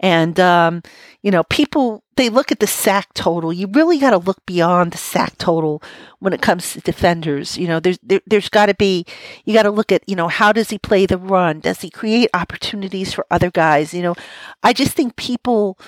And, 0.00 0.38
um, 0.38 0.82
you 1.22 1.30
know, 1.30 1.42
people, 1.44 2.04
they 2.16 2.28
look 2.28 2.52
at 2.52 2.60
the 2.60 2.66
sack 2.66 3.12
total. 3.14 3.52
You 3.52 3.66
really 3.66 3.98
got 3.98 4.10
to 4.10 4.18
look 4.18 4.44
beyond 4.46 4.92
the 4.92 4.98
sack 4.98 5.36
total 5.38 5.82
when 6.20 6.32
it 6.32 6.42
comes 6.42 6.72
to 6.72 6.80
defenders. 6.80 7.58
You 7.58 7.66
know, 7.66 7.80
there's, 7.80 7.98
there, 8.02 8.20
there's 8.26 8.48
got 8.48 8.66
to 8.66 8.74
be, 8.74 9.04
you 9.44 9.54
got 9.54 9.64
to 9.64 9.70
look 9.70 9.90
at, 9.90 10.08
you 10.08 10.14
know, 10.14 10.28
how 10.28 10.52
does 10.52 10.70
he 10.70 10.78
play 10.78 11.06
the 11.06 11.18
run? 11.18 11.60
Does 11.60 11.80
he 11.80 11.90
create 11.90 12.30
opportunities 12.32 13.12
for 13.12 13.26
other 13.30 13.50
guys? 13.50 13.92
You 13.92 14.02
know, 14.02 14.14
I 14.62 14.72
just 14.72 14.92
think 14.92 15.16
people 15.16 15.78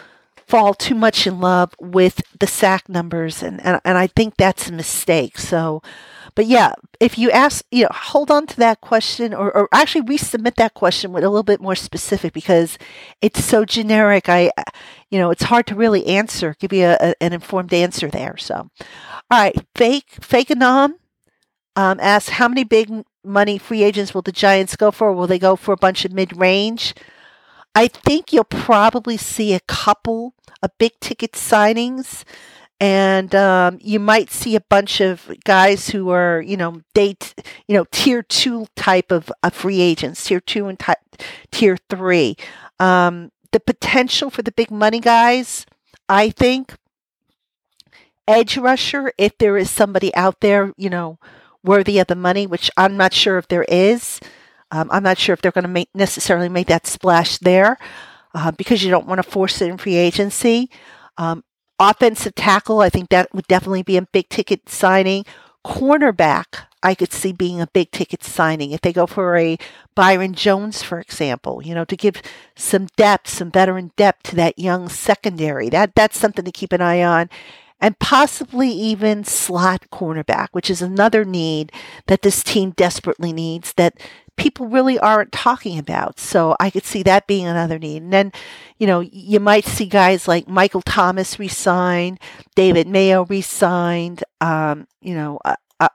fall 0.50 0.74
too 0.74 0.96
much 0.96 1.26
in 1.28 1.40
love 1.40 1.74
with 1.78 2.22
the 2.38 2.46
sack 2.46 2.88
numbers. 2.88 3.42
And, 3.42 3.64
and, 3.64 3.80
and 3.84 3.96
I 3.96 4.08
think 4.08 4.36
that's 4.36 4.68
a 4.68 4.72
mistake. 4.72 5.38
So, 5.38 5.80
but 6.34 6.46
yeah, 6.46 6.74
if 6.98 7.18
you 7.18 7.30
ask, 7.30 7.64
you 7.70 7.84
know, 7.84 7.90
hold 7.92 8.30
on 8.30 8.46
to 8.48 8.56
that 8.56 8.80
question 8.80 9.32
or, 9.32 9.56
or 9.56 9.68
actually 9.72 10.02
resubmit 10.02 10.56
that 10.56 10.74
question 10.74 11.12
with 11.12 11.22
a 11.22 11.28
little 11.28 11.44
bit 11.44 11.60
more 11.60 11.76
specific 11.76 12.32
because 12.32 12.78
it's 13.22 13.44
so 13.44 13.64
generic. 13.64 14.28
I, 14.28 14.50
you 15.08 15.18
know, 15.18 15.30
it's 15.30 15.44
hard 15.44 15.68
to 15.68 15.76
really 15.76 16.04
answer, 16.06 16.56
give 16.58 16.72
you 16.72 16.86
a, 16.86 16.96
a, 17.00 17.22
an 17.22 17.32
informed 17.32 17.72
answer 17.72 18.08
there. 18.08 18.36
So, 18.36 18.70
all 19.30 19.40
right, 19.40 19.56
fake, 19.76 20.08
fake 20.20 20.48
anom 20.48 20.94
um, 21.76 22.00
asks, 22.00 22.30
how 22.30 22.48
many 22.48 22.64
big 22.64 22.90
money 23.24 23.56
free 23.58 23.84
agents 23.84 24.14
will 24.14 24.22
the 24.22 24.32
Giants 24.32 24.74
go 24.76 24.90
for? 24.90 25.12
Will 25.12 25.26
they 25.26 25.38
go 25.38 25.54
for 25.54 25.72
a 25.72 25.76
bunch 25.76 26.04
of 26.04 26.12
mid 26.12 26.36
range? 26.36 26.94
I 27.74 27.88
think 27.88 28.32
you'll 28.32 28.44
probably 28.44 29.16
see 29.16 29.54
a 29.54 29.60
couple 29.60 30.34
of 30.62 30.76
big 30.78 30.92
ticket 31.00 31.32
signings 31.32 32.24
and 32.80 33.34
um, 33.34 33.78
you 33.82 34.00
might 34.00 34.30
see 34.30 34.56
a 34.56 34.60
bunch 34.60 35.02
of 35.02 35.30
guys 35.44 35.90
who 35.90 36.08
are, 36.08 36.40
you 36.40 36.56
know, 36.56 36.80
date, 36.94 37.34
you 37.68 37.76
know, 37.76 37.84
tier 37.90 38.22
two 38.22 38.66
type 38.74 39.12
of, 39.12 39.30
free 39.52 39.82
agents, 39.82 40.24
tier 40.24 40.40
two 40.40 40.66
and 40.66 40.82
tier 41.50 41.76
three. 41.90 42.36
Um, 42.78 43.32
the 43.52 43.60
potential 43.60 44.30
for 44.30 44.40
the 44.40 44.52
big 44.52 44.70
money 44.70 44.98
guys, 44.98 45.66
I 46.08 46.30
think, 46.30 46.74
edge 48.26 48.56
rusher, 48.56 49.12
if 49.18 49.36
there 49.36 49.58
is 49.58 49.70
somebody 49.70 50.14
out 50.14 50.40
there, 50.40 50.72
you 50.78 50.88
know, 50.88 51.18
worthy 51.62 51.98
of 51.98 52.06
the 52.06 52.14
money, 52.14 52.46
which 52.46 52.70
I'm 52.78 52.96
not 52.96 53.12
sure 53.12 53.36
if 53.36 53.48
there 53.48 53.64
is. 53.64 54.20
Um, 54.72 54.88
I'm 54.90 55.02
not 55.02 55.18
sure 55.18 55.32
if 55.32 55.42
they're 55.42 55.52
going 55.52 55.72
to 55.72 55.86
necessarily 55.94 56.48
make 56.48 56.68
that 56.68 56.86
splash 56.86 57.38
there 57.38 57.76
uh, 58.34 58.52
because 58.52 58.82
you 58.82 58.90
don't 58.90 59.06
want 59.06 59.22
to 59.22 59.28
force 59.28 59.60
it 59.60 59.68
in 59.68 59.78
free 59.78 59.96
agency. 59.96 60.70
Um, 61.18 61.44
Offensive 61.82 62.34
tackle, 62.34 62.80
I 62.80 62.90
think 62.90 63.08
that 63.08 63.34
would 63.34 63.46
definitely 63.46 63.82
be 63.82 63.96
a 63.96 64.02
big 64.02 64.28
ticket 64.28 64.68
signing. 64.68 65.24
Cornerback, 65.64 66.66
I 66.82 66.94
could 66.94 67.10
see 67.10 67.32
being 67.32 67.58
a 67.58 67.66
big 67.68 67.90
ticket 67.90 68.22
signing. 68.22 68.72
If 68.72 68.82
they 68.82 68.92
go 68.92 69.06
for 69.06 69.38
a 69.38 69.56
Byron 69.94 70.34
Jones, 70.34 70.82
for 70.82 71.00
example, 71.00 71.62
you 71.64 71.74
know, 71.74 71.86
to 71.86 71.96
give 71.96 72.20
some 72.54 72.86
depth, 72.96 73.30
some 73.30 73.50
veteran 73.50 73.92
depth 73.96 74.24
to 74.24 74.36
that 74.36 74.58
young 74.58 74.90
secondary. 74.90 75.70
That 75.70 75.94
that's 75.94 76.18
something 76.18 76.44
to 76.44 76.52
keep 76.52 76.74
an 76.74 76.82
eye 76.82 77.02
on. 77.02 77.30
And 77.80 77.98
possibly 77.98 78.68
even 78.70 79.24
slot 79.24 79.86
cornerback, 79.90 80.48
which 80.52 80.68
is 80.68 80.82
another 80.82 81.24
need 81.24 81.72
that 82.06 82.22
this 82.22 82.44
team 82.44 82.72
desperately 82.72 83.32
needs 83.32 83.72
that 83.74 83.98
people 84.36 84.66
really 84.68 84.98
aren't 84.98 85.32
talking 85.32 85.78
about. 85.78 86.18
So 86.18 86.56
I 86.58 86.70
could 86.70 86.84
see 86.84 87.02
that 87.02 87.26
being 87.26 87.46
another 87.46 87.78
need. 87.78 88.02
And 88.02 88.12
then, 88.12 88.32
you 88.78 88.86
know, 88.86 89.00
you 89.00 89.38
might 89.38 89.64
see 89.64 89.86
guys 89.86 90.26
like 90.26 90.48
Michael 90.48 90.82
Thomas 90.82 91.38
resign, 91.38 92.18
David 92.54 92.88
Mayo 92.88 93.24
resigned. 93.26 94.24
Um, 94.40 94.86
you 95.00 95.14
know, 95.14 95.38
uh, 95.44 95.56
uh, 95.78 95.88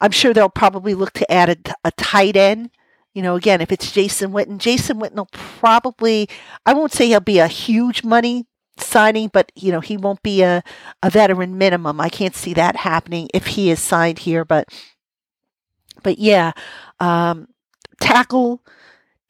I'm 0.00 0.12
sure 0.12 0.32
they'll 0.32 0.48
probably 0.48 0.94
look 0.94 1.12
to 1.14 1.32
add 1.32 1.48
a, 1.48 1.88
a 1.88 1.90
tight 1.92 2.36
end. 2.36 2.70
You 3.12 3.22
know, 3.22 3.34
again, 3.34 3.60
if 3.60 3.72
it's 3.72 3.90
Jason 3.90 4.30
Witten, 4.30 4.58
Jason 4.58 5.00
Witten 5.00 5.16
will 5.16 5.28
probably, 5.32 6.28
I 6.64 6.74
won't 6.74 6.92
say 6.92 7.08
he'll 7.08 7.18
be 7.18 7.40
a 7.40 7.48
huge 7.48 8.04
money 8.04 8.46
signing, 8.82 9.30
but 9.32 9.52
you 9.54 9.72
know, 9.72 9.80
he 9.80 9.96
won't 9.96 10.22
be 10.22 10.42
a, 10.42 10.62
a 11.02 11.10
veteran 11.10 11.58
minimum. 11.58 12.00
I 12.00 12.08
can't 12.08 12.34
see 12.36 12.54
that 12.54 12.76
happening 12.76 13.28
if 13.34 13.46
he 13.48 13.70
is 13.70 13.80
signed 13.80 14.20
here, 14.20 14.44
but 14.44 14.68
but 16.02 16.18
yeah, 16.18 16.52
um, 16.98 17.48
tackle, 18.00 18.62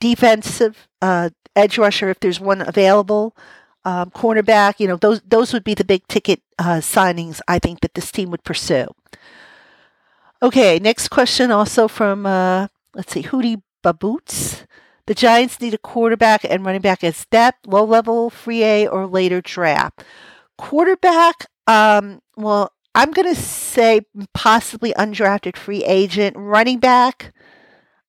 defensive 0.01 0.89
uh, 1.03 1.31
edge 1.57 1.79
rusher 1.79 2.11
if 2.11 2.21
there's 2.21 2.41
one 2.41 2.61
available, 2.61 3.37
um, 3.85 4.11
cornerback. 4.11 4.79
You 4.79 4.89
know, 4.89 4.97
those 4.97 5.21
those 5.23 5.53
would 5.53 5.65
be 5.65 5.75
the 5.75 5.85
big 5.85 6.07
ticket 6.09 6.43
uh, 6.59 6.79
signings 6.81 7.41
I 7.49 7.59
think 7.59 7.81
that 7.81 7.95
this 7.95 8.11
team 8.13 8.31
would 8.31 8.45
pursue. 8.45 8.87
Okay, 10.43 10.79
next 10.79 11.09
question 11.09 11.51
also 11.51 11.89
from 11.89 12.27
uh, 12.27 12.69
let's 12.95 13.13
see, 13.13 13.23
Hootie 13.23 13.63
Baboots. 13.83 14.65
The 15.11 15.15
Giants 15.17 15.61
need 15.61 15.75
a 15.75 15.79
quarterback 15.79 16.45
and 16.45 16.65
running 16.65 16.83
back 16.83 17.03
as 17.03 17.27
depth, 17.33 17.67
low 17.67 17.83
level, 17.83 18.31
free 18.31 18.63
A, 18.63 18.87
or 18.87 19.09
later 19.09 19.41
draft. 19.41 20.05
Quarterback, 20.57 21.47
um, 21.67 22.23
well, 22.37 22.71
I'm 22.95 23.11
going 23.11 23.27
to 23.27 23.35
say 23.35 24.03
possibly 24.35 24.93
undrafted 24.93 25.57
free 25.57 25.83
agent. 25.83 26.37
Running 26.39 26.79
back, 26.79 27.33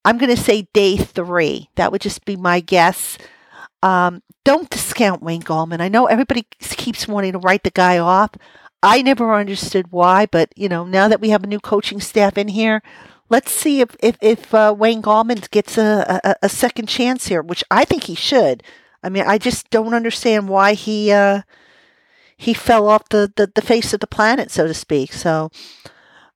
I'm 0.04 0.16
going 0.16 0.30
to 0.32 0.40
say 0.40 0.68
day 0.72 0.96
three. 0.96 1.70
That 1.74 1.90
would 1.90 2.02
just 2.02 2.24
be 2.24 2.36
my 2.36 2.60
guess. 2.60 3.18
Um, 3.82 4.22
don't 4.44 4.70
discount 4.70 5.24
Wayne 5.24 5.42
Gallman. 5.42 5.80
I 5.80 5.88
know 5.88 6.06
everybody 6.06 6.46
keeps 6.60 7.08
wanting 7.08 7.32
to 7.32 7.40
write 7.40 7.64
the 7.64 7.72
guy 7.72 7.98
off. 7.98 8.30
I 8.80 9.02
never 9.02 9.34
understood 9.34 9.90
why, 9.90 10.26
but 10.26 10.50
you 10.54 10.68
know, 10.68 10.84
now 10.84 11.08
that 11.08 11.20
we 11.20 11.30
have 11.30 11.42
a 11.42 11.48
new 11.48 11.58
coaching 11.58 12.00
staff 12.00 12.38
in 12.38 12.46
here, 12.46 12.80
let's 13.32 13.50
see 13.50 13.80
if 13.80 13.96
if, 14.00 14.16
if 14.20 14.54
uh, 14.54 14.74
Wayne 14.76 15.02
Gallman 15.02 15.50
gets 15.50 15.78
a, 15.78 16.20
a, 16.22 16.36
a 16.42 16.48
second 16.48 16.86
chance 16.86 17.26
here, 17.26 17.42
which 17.42 17.64
I 17.70 17.84
think 17.84 18.04
he 18.04 18.14
should. 18.14 18.62
I 19.02 19.08
mean, 19.08 19.24
I 19.26 19.38
just 19.38 19.70
don't 19.70 19.94
understand 19.94 20.48
why 20.48 20.74
he 20.74 21.10
uh, 21.10 21.42
he 22.36 22.54
fell 22.54 22.88
off 22.88 23.08
the, 23.08 23.32
the, 23.34 23.50
the 23.52 23.62
face 23.62 23.92
of 23.94 24.00
the 24.00 24.06
planet, 24.06 24.50
so 24.50 24.66
to 24.66 24.74
speak. 24.74 25.12
So 25.12 25.50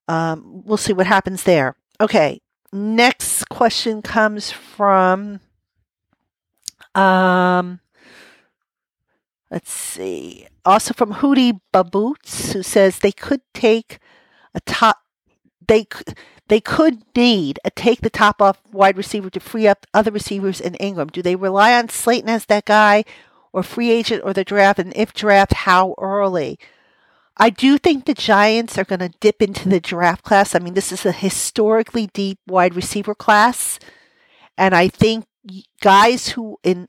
um, 0.09 0.62
we'll 0.65 0.79
see 0.79 0.93
what 0.93 1.07
happens 1.07 1.45
there. 1.45 1.76
Okay, 2.00 2.41
next 2.73 3.49
question 3.49 4.03
comes 4.03 4.50
from 4.50 5.41
um 6.95 7.81
let's 9.50 9.71
see 9.71 10.47
also 10.65 10.95
from 10.95 11.12
hootie 11.15 11.61
baboots 11.71 12.55
who 12.55 12.62
says 12.62 12.99
they 12.99 13.12
could 13.12 13.43
take 13.53 13.99
a 14.55 14.61
top 14.61 15.03
they 15.69 15.87
they 16.49 16.61
could 16.61 17.03
need 17.17 17.59
a 17.65 17.71
take 17.71 18.00
the 18.00 18.11
top 18.11 18.41
off 18.41 18.61
wide 18.73 18.97
receiver 18.97 19.31
to 19.31 19.41
free 19.41 19.67
up 19.67 19.87
other 19.93 20.11
receivers 20.11 20.61
in 20.61 20.75
Ingram. 20.76 21.09
Do 21.09 21.23
they 21.23 21.37
rely 21.37 21.75
on 21.75 21.88
Slayton 21.88 22.29
as 22.29 22.47
that 22.47 22.65
guy 22.65 23.05
or 23.53 23.62
free 23.62 23.91
agent 23.91 24.23
or 24.25 24.33
the 24.33 24.45
draft? 24.45 24.79
And 24.79 24.97
if 24.97 25.12
draft, 25.12 25.53
how 25.53 25.95
early? 25.99 26.59
I 27.37 27.50
do 27.50 27.79
think 27.79 28.05
the 28.05 28.15
Giants 28.15 28.79
are 28.79 28.85
going 28.85 29.00
to 29.00 29.12
dip 29.21 29.43
into 29.43 29.69
the 29.69 29.81
draft 29.81 30.23
class. 30.23 30.55
I 30.55 30.59
mean, 30.59 30.75
this 30.75 30.93
is 30.93 31.05
a 31.05 31.12
historically 31.12 32.07
deep 32.07 32.38
wide 32.47 32.75
receiver 32.75 33.15
class. 33.15 33.79
And 34.57 34.75
I 34.75 34.88
think 34.88 35.26
guys 35.81 36.29
who 36.29 36.59
in 36.62 36.88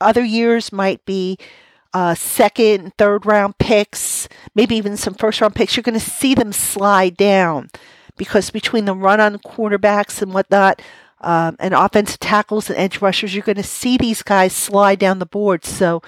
other 0.00 0.24
years 0.24 0.72
might 0.72 1.04
be 1.04 1.38
uh, 1.94 2.14
second, 2.14 2.92
third 2.98 3.24
round 3.24 3.58
picks, 3.58 4.28
maybe 4.54 4.76
even 4.76 4.96
some 4.96 5.14
first 5.14 5.40
round 5.40 5.54
picks, 5.54 5.76
you're 5.76 5.82
going 5.82 5.98
to 5.98 6.00
see 6.00 6.34
them 6.34 6.52
slide 6.52 7.16
down 7.16 7.70
because 8.18 8.50
between 8.50 8.84
the 8.84 8.94
run 8.94 9.20
on 9.20 9.38
quarterbacks 9.38 10.20
and 10.20 10.34
whatnot, 10.34 10.82
um, 11.20 11.56
and 11.58 11.74
offensive 11.74 12.20
tackles 12.20 12.70
and 12.70 12.78
edge 12.78 13.00
rushers, 13.00 13.34
you're 13.34 13.42
going 13.42 13.56
to 13.56 13.62
see 13.62 13.96
these 13.96 14.22
guys 14.22 14.52
slide 14.52 14.98
down 14.98 15.18
the 15.18 15.26
board. 15.26 15.64
So 15.64 16.02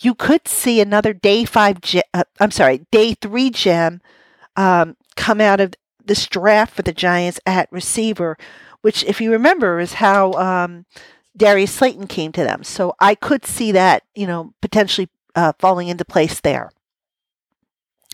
you 0.00 0.14
could 0.14 0.48
see 0.48 0.80
another 0.80 1.12
day 1.12 1.44
five, 1.44 1.78
uh, 2.14 2.24
I'm 2.40 2.50
sorry, 2.50 2.86
day 2.90 3.14
three 3.14 3.50
gem 3.50 4.00
um, 4.56 4.96
come 5.16 5.40
out 5.40 5.60
of 5.60 5.74
this 6.04 6.26
draft 6.26 6.74
for 6.74 6.82
the 6.82 6.92
Giants 6.92 7.38
at 7.46 7.70
receiver, 7.70 8.36
which, 8.80 9.04
if 9.04 9.20
you 9.20 9.30
remember, 9.30 9.78
is 9.78 9.94
how 9.94 10.32
um, 10.32 10.86
Darius 11.36 11.72
Slayton 11.72 12.06
came 12.06 12.32
to 12.32 12.42
them. 12.42 12.64
So 12.64 12.94
I 12.98 13.14
could 13.14 13.46
see 13.46 13.72
that, 13.72 14.02
you 14.14 14.26
know, 14.26 14.54
potentially 14.60 15.08
uh, 15.34 15.52
falling 15.58 15.88
into 15.88 16.04
place 16.04 16.40
there. 16.40 16.70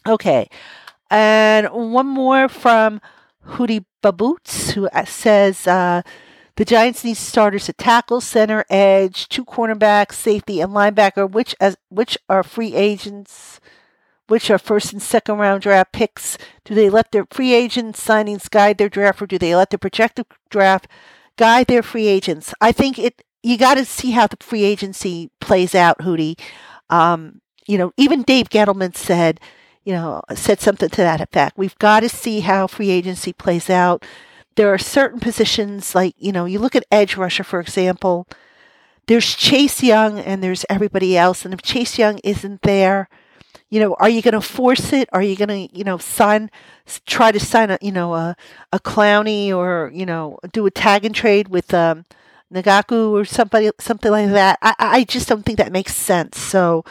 Okay. 0.06 0.48
And 1.10 1.68
one 1.70 2.06
more 2.06 2.48
from 2.48 3.00
Hootie 3.48 3.84
Baboots, 4.02 4.70
who 4.72 4.88
uh, 4.88 5.04
says, 5.04 5.66
uh, 5.66 6.02
the 6.56 6.64
Giants 6.64 7.02
need 7.04 7.16
starters 7.16 7.68
at 7.68 7.78
tackle, 7.78 8.20
center, 8.20 8.64
edge, 8.70 9.28
two 9.28 9.44
cornerbacks, 9.44 10.12
safety, 10.12 10.60
and 10.60 10.72
linebacker, 10.72 11.28
which 11.28 11.54
as 11.60 11.76
which 11.88 12.16
are 12.28 12.44
free 12.44 12.74
agents, 12.74 13.60
which 14.28 14.50
are 14.50 14.58
first 14.58 14.92
and 14.92 15.02
second 15.02 15.38
round 15.38 15.62
draft 15.62 15.92
picks? 15.92 16.38
Do 16.64 16.74
they 16.74 16.88
let 16.88 17.10
their 17.10 17.26
free 17.30 17.52
agent 17.52 17.96
signings 17.96 18.48
guide 18.48 18.78
their 18.78 18.88
draft, 18.88 19.20
or 19.20 19.26
do 19.26 19.36
they 19.36 19.56
let 19.56 19.70
the 19.70 19.78
projected 19.78 20.26
draft 20.48 20.86
guide 21.36 21.66
their 21.66 21.82
free 21.82 22.06
agents? 22.06 22.54
I 22.60 22.70
think 22.70 22.98
it. 22.98 23.22
You 23.42 23.58
got 23.58 23.74
to 23.74 23.84
see 23.84 24.12
how 24.12 24.26
the 24.28 24.38
free 24.40 24.62
agency 24.62 25.30
plays 25.40 25.74
out, 25.74 25.98
Hootie. 25.98 26.40
Um, 26.88 27.42
you 27.66 27.76
know, 27.76 27.92
even 27.96 28.22
Dave 28.22 28.48
Gettleman 28.48 28.96
said, 28.96 29.40
you 29.84 29.92
know, 29.92 30.22
said 30.34 30.60
something 30.60 30.88
to 30.88 31.02
that 31.02 31.20
effect. 31.20 31.58
We've 31.58 31.78
got 31.78 32.00
to 32.00 32.08
see 32.08 32.40
how 32.40 32.66
free 32.66 32.90
agency 32.90 33.32
plays 33.32 33.68
out. 33.70 34.04
There 34.56 34.72
are 34.72 34.78
certain 34.78 35.20
positions, 35.20 35.94
like 35.94 36.14
you 36.18 36.32
know, 36.32 36.44
you 36.44 36.58
look 36.58 36.76
at 36.76 36.84
edge 36.90 37.16
rusher, 37.16 37.44
for 37.44 37.60
example. 37.60 38.26
There's 39.06 39.34
Chase 39.34 39.82
Young 39.82 40.18
and 40.18 40.42
there's 40.42 40.64
everybody 40.70 41.16
else, 41.16 41.44
and 41.44 41.52
if 41.52 41.60
Chase 41.60 41.98
Young 41.98 42.18
isn't 42.24 42.62
there, 42.62 43.08
you 43.74 43.80
know, 43.80 43.94
are 43.98 44.08
you 44.08 44.22
going 44.22 44.34
to 44.34 44.40
force 44.40 44.92
it? 44.92 45.08
Are 45.12 45.22
you 45.22 45.34
going 45.34 45.48
to, 45.48 45.76
you 45.76 45.82
know, 45.82 45.98
sign, 45.98 46.48
try 47.06 47.32
to 47.32 47.40
sign 47.40 47.70
a, 47.70 47.78
you 47.82 47.90
know, 47.90 48.14
a, 48.14 48.36
a 48.72 48.78
Clowney 48.78 49.52
or, 49.52 49.90
you 49.92 50.06
know, 50.06 50.38
do 50.52 50.64
a 50.66 50.70
tag 50.70 51.04
and 51.04 51.12
trade 51.12 51.48
with 51.48 51.74
um, 51.74 52.04
Ngakoue 52.52 53.10
or 53.10 53.24
somebody, 53.24 53.70
something 53.80 54.12
like 54.12 54.30
that? 54.30 54.60
I, 54.62 54.74
I 54.78 55.04
just 55.04 55.28
don't 55.28 55.44
think 55.44 55.58
that 55.58 55.72
makes 55.72 55.94
sense. 55.94 56.38
So 56.38 56.84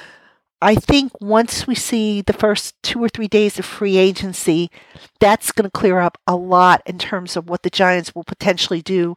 I 0.63 0.75
think 0.75 1.11
once 1.19 1.67
we 1.67 1.75
see 1.75 2.21
the 2.21 2.33
first 2.33 2.81
two 2.81 3.03
or 3.03 3.09
three 3.09 3.27
days 3.27 3.59
of 3.59 3.65
free 3.65 3.97
agency, 3.97 4.71
that's 5.19 5.51
going 5.51 5.65
to 5.65 5.71
clear 5.71 5.99
up 5.99 6.17
a 6.25 6.35
lot 6.35 6.81
in 6.85 6.97
terms 6.97 7.35
of 7.35 7.49
what 7.49 7.63
the 7.63 7.69
Giants 7.69 8.15
will 8.15 8.23
potentially 8.23 8.81
do 8.81 9.15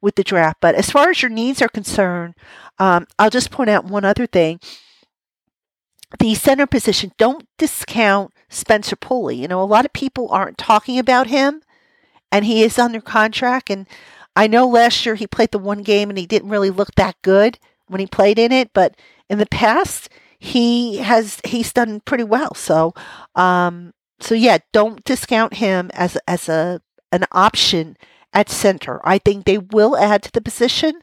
with 0.00 0.14
the 0.14 0.22
draft. 0.22 0.58
But 0.60 0.76
as 0.76 0.90
far 0.90 1.10
as 1.10 1.20
your 1.20 1.30
needs 1.30 1.60
are 1.60 1.68
concerned, 1.68 2.34
um, 2.78 3.06
I'll 3.18 3.30
just 3.30 3.50
point 3.50 3.70
out 3.70 3.86
one 3.86 4.04
other 4.04 4.26
thing 4.26 4.60
the 6.20 6.34
center 6.34 6.66
position, 6.66 7.10
don't 7.18 7.48
discount 7.58 8.32
Spencer 8.48 8.94
Pulley. 8.94 9.36
You 9.36 9.48
know, 9.48 9.60
a 9.60 9.64
lot 9.64 9.84
of 9.84 9.92
people 9.92 10.28
aren't 10.30 10.58
talking 10.58 10.98
about 10.98 11.26
him, 11.26 11.60
and 12.30 12.44
he 12.44 12.62
is 12.62 12.78
under 12.78 13.00
contract. 13.00 13.68
And 13.68 13.88
I 14.36 14.46
know 14.46 14.68
last 14.68 15.04
year 15.04 15.16
he 15.16 15.26
played 15.26 15.50
the 15.50 15.58
one 15.58 15.82
game 15.82 16.08
and 16.08 16.18
he 16.18 16.26
didn't 16.26 16.50
really 16.50 16.70
look 16.70 16.94
that 16.94 17.16
good 17.22 17.58
when 17.88 18.00
he 18.00 18.06
played 18.06 18.38
in 18.38 18.52
it, 18.52 18.70
but 18.72 18.96
in 19.28 19.38
the 19.38 19.46
past 19.46 20.08
he 20.44 20.98
has 20.98 21.40
he's 21.44 21.72
done 21.72 22.00
pretty 22.00 22.24
well. 22.24 22.54
So, 22.54 22.92
um, 23.34 23.94
so 24.20 24.34
yeah, 24.34 24.58
don't 24.72 25.02
discount 25.04 25.54
him 25.54 25.90
as 25.94 26.18
as 26.28 26.48
a 26.48 26.82
an 27.10 27.24
option 27.32 27.96
at 28.34 28.50
center. 28.50 29.00
I 29.04 29.18
think 29.18 29.44
they 29.44 29.58
will 29.58 29.96
add 29.96 30.22
to 30.24 30.32
the 30.32 30.42
position, 30.42 31.00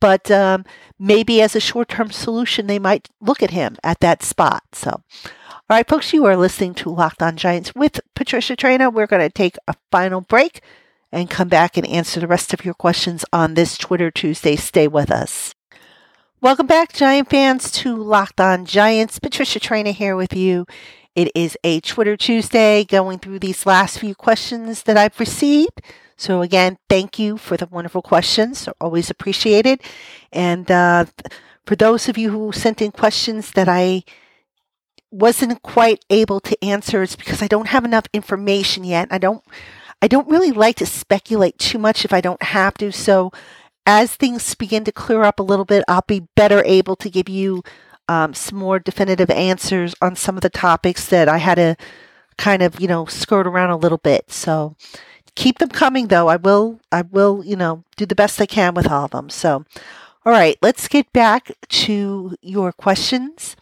but 0.00 0.30
um, 0.30 0.64
maybe 0.98 1.42
as 1.42 1.54
a 1.54 1.60
short 1.60 1.88
term 1.90 2.10
solution, 2.10 2.66
they 2.66 2.78
might 2.78 3.08
look 3.20 3.42
at 3.42 3.50
him 3.50 3.76
at 3.84 4.00
that 4.00 4.22
spot. 4.22 4.62
So, 4.72 4.90
all 4.90 5.02
right, 5.68 5.86
folks, 5.86 6.14
you 6.14 6.24
are 6.24 6.36
listening 6.36 6.74
to 6.76 6.88
Locked 6.88 7.22
On 7.22 7.36
Giants 7.36 7.74
with 7.74 8.00
Patricia 8.14 8.56
Traina. 8.56 8.92
We're 8.92 9.06
going 9.06 9.20
to 9.20 9.28
take 9.28 9.58
a 9.68 9.74
final 9.92 10.22
break 10.22 10.62
and 11.12 11.28
come 11.28 11.48
back 11.48 11.76
and 11.76 11.86
answer 11.86 12.20
the 12.20 12.26
rest 12.26 12.54
of 12.54 12.64
your 12.64 12.74
questions 12.74 13.24
on 13.34 13.52
this 13.52 13.76
Twitter 13.76 14.10
Tuesday. 14.10 14.56
Stay 14.56 14.88
with 14.88 15.10
us. 15.10 15.54
Welcome 16.40 16.68
back, 16.68 16.92
Giant 16.92 17.28
fans, 17.30 17.68
to 17.72 17.96
Locked 17.96 18.40
On 18.40 18.64
Giants. 18.64 19.18
Patricia 19.18 19.58
Traina 19.58 19.92
here 19.92 20.14
with 20.14 20.36
you. 20.36 20.66
It 21.16 21.32
is 21.34 21.58
a 21.64 21.80
Twitter 21.80 22.16
Tuesday 22.16 22.84
going 22.84 23.18
through 23.18 23.40
these 23.40 23.66
last 23.66 23.98
few 23.98 24.14
questions 24.14 24.84
that 24.84 24.96
I've 24.96 25.18
received. 25.18 25.82
So 26.16 26.40
again, 26.42 26.78
thank 26.88 27.18
you 27.18 27.38
for 27.38 27.56
the 27.56 27.66
wonderful 27.66 28.02
questions. 28.02 28.64
They're 28.64 28.74
always 28.80 29.10
appreciated. 29.10 29.80
And 30.32 30.70
uh, 30.70 31.06
for 31.66 31.74
those 31.74 32.08
of 32.08 32.16
you 32.16 32.30
who 32.30 32.52
sent 32.52 32.80
in 32.80 32.92
questions 32.92 33.50
that 33.52 33.68
I 33.68 34.04
wasn't 35.10 35.60
quite 35.62 36.04
able 36.08 36.38
to 36.38 36.64
answer, 36.64 37.02
it's 37.02 37.16
because 37.16 37.42
I 37.42 37.48
don't 37.48 37.66
have 37.66 37.84
enough 37.84 38.06
information 38.14 38.84
yet. 38.84 39.08
I 39.10 39.18
don't. 39.18 39.42
I 40.00 40.06
don't 40.06 40.28
really 40.28 40.52
like 40.52 40.76
to 40.76 40.86
speculate 40.86 41.58
too 41.58 41.76
much 41.76 42.04
if 42.04 42.12
I 42.12 42.20
don't 42.20 42.40
have 42.40 42.74
to. 42.74 42.92
So, 42.92 43.32
as 43.88 44.14
things 44.14 44.54
begin 44.54 44.84
to 44.84 44.92
clear 44.92 45.24
up 45.24 45.40
a 45.40 45.42
little 45.42 45.64
bit, 45.64 45.82
I'll 45.88 46.04
be 46.06 46.28
better 46.36 46.62
able 46.66 46.94
to 46.96 47.10
give 47.10 47.28
you 47.28 47.62
um, 48.08 48.34
some 48.34 48.58
more 48.58 48.78
definitive 48.78 49.30
answers 49.30 49.94
on 50.02 50.14
some 50.14 50.36
of 50.36 50.42
the 50.42 50.50
topics 50.50 51.06
that 51.06 51.28
I 51.28 51.38
had 51.38 51.56
to 51.56 51.76
kind 52.36 52.62
of, 52.62 52.80
you 52.80 52.86
know, 52.86 53.06
skirt 53.06 53.46
around 53.46 53.70
a 53.70 53.76
little 53.76 53.98
bit. 53.98 54.30
So, 54.30 54.76
keep 55.38 55.58
them 55.58 55.68
coming 55.70 56.08
though. 56.08 56.28
I 56.28 56.36
will 56.36 56.80
I 56.92 57.02
will, 57.02 57.44
you 57.44 57.56
know, 57.56 57.84
do 57.96 58.04
the 58.04 58.16
best 58.16 58.40
I 58.40 58.46
can 58.46 58.74
with 58.74 58.90
all 58.90 59.04
of 59.04 59.12
them. 59.12 59.30
So 59.30 59.64
all 60.26 60.32
right, 60.32 60.58
let's 60.60 60.88
get 60.88 61.12
back 61.12 61.52
to 61.68 62.34
your 62.42 62.72
questions. 62.72 63.56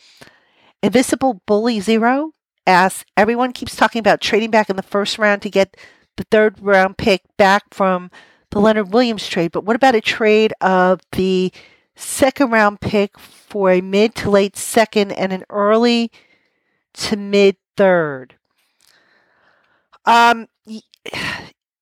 Invisible 0.83 1.43
Bully 1.47 1.81
Zero 1.81 2.33
asks 2.67 3.05
everyone 3.17 3.53
keeps 3.53 3.77
talking 3.77 4.01
about 4.01 4.21
trading 4.23 4.51
back 4.51 4.71
in 4.71 4.77
the 4.77 4.83
first 4.83 5.19
round 5.19 5.43
to 5.43 5.51
get 5.51 5.77
the 6.17 6.25
third 6.31 6.61
round 6.61 6.97
pick 6.97 7.23
back 7.37 7.63
from 7.73 8.11
the 8.51 8.61
Leonard 8.61 8.93
Williams 8.93 9.29
trade, 9.29 9.53
but 9.53 9.65
what 9.65 9.77
about 9.77 9.95
a 9.95 10.01
trade 10.01 10.53
of 10.61 11.01
the 11.13 11.53
second 11.95 12.51
round 12.51 12.81
pick 12.81 13.19
for 13.19 13.71
a 13.71 13.81
mid 13.81 14.15
to 14.17 14.31
late 14.31 14.57
second 14.57 15.13
and 15.13 15.33
an 15.33 15.45
early 15.51 16.11
to 16.95 17.17
mid 17.17 17.57
third? 17.77 18.37
Um, 20.05 20.47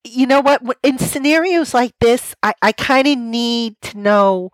you 0.04 0.26
know 0.26 0.40
what? 0.40 0.62
In 0.82 0.98
scenarios 0.98 1.74
like 1.74 1.94
this, 2.00 2.34
I, 2.42 2.54
I 2.62 2.72
kind 2.72 3.06
of 3.06 3.18
need 3.18 3.80
to 3.82 3.98
know 3.98 4.50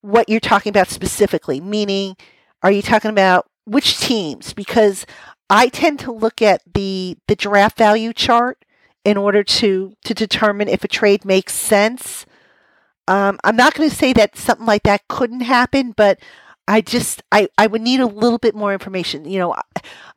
what 0.00 0.28
you're 0.28 0.40
talking 0.40 0.70
about 0.70 0.88
specifically. 0.88 1.60
Meaning, 1.60 2.16
are 2.62 2.70
you 2.70 2.82
talking 2.82 3.10
about 3.10 3.46
which 3.64 3.98
teams? 3.98 4.52
Because 4.52 5.06
I 5.48 5.68
tend 5.68 5.98
to 6.00 6.12
look 6.12 6.40
at 6.40 6.62
the 6.72 7.18
the 7.26 7.36
draft 7.36 7.76
value 7.76 8.12
chart 8.12 8.64
in 9.04 9.16
order 9.16 9.42
to 9.42 9.94
to 10.04 10.14
determine 10.14 10.68
if 10.68 10.84
a 10.84 10.88
trade 10.88 11.24
makes 11.24 11.54
sense. 11.54 12.26
Um, 13.08 13.38
I'm 13.42 13.56
not 13.56 13.74
going 13.74 13.88
to 13.90 13.96
say 13.96 14.12
that 14.12 14.36
something 14.36 14.66
like 14.66 14.84
that 14.84 15.08
couldn't 15.08 15.40
happen, 15.40 15.92
but 15.96 16.20
I 16.68 16.80
just 16.80 17.22
I, 17.32 17.48
I 17.58 17.66
would 17.66 17.82
need 17.82 18.00
a 18.00 18.06
little 18.06 18.38
bit 18.38 18.54
more 18.54 18.72
information. 18.72 19.24
You 19.24 19.38
know, 19.40 19.54
I, 19.54 19.62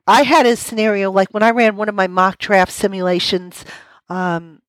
I 0.06 0.24
had 0.24 0.46
a 0.46 0.56
scenario 0.56 1.12
like 1.12 1.34
when 1.34 1.44
I 1.44 1.52
ran 1.52 1.76
one 1.76 1.90
of 1.90 1.96
my 1.96 2.08
mock 2.08 2.38
draft 2.38 2.72
simulations. 2.72 3.66
Um, 4.10 4.62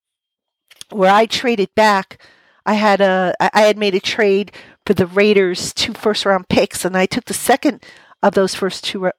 where 0.90 1.10
I 1.10 1.26
traded 1.26 1.74
back. 1.74 2.22
I 2.66 2.74
had 2.74 3.00
a 3.00 3.34
I 3.40 3.62
had 3.62 3.76
made 3.76 3.94
a 3.94 4.00
trade 4.00 4.52
for 4.86 4.94
the 4.94 5.06
Raiders 5.06 5.74
two 5.74 5.92
first 5.92 6.24
round 6.24 6.48
picks, 6.48 6.84
and 6.84 6.96
I 6.96 7.06
took 7.06 7.26
the 7.26 7.34
second 7.34 7.82
of 8.22 8.34
those 8.34 8.54
first 8.54 8.84
two 8.84 9.10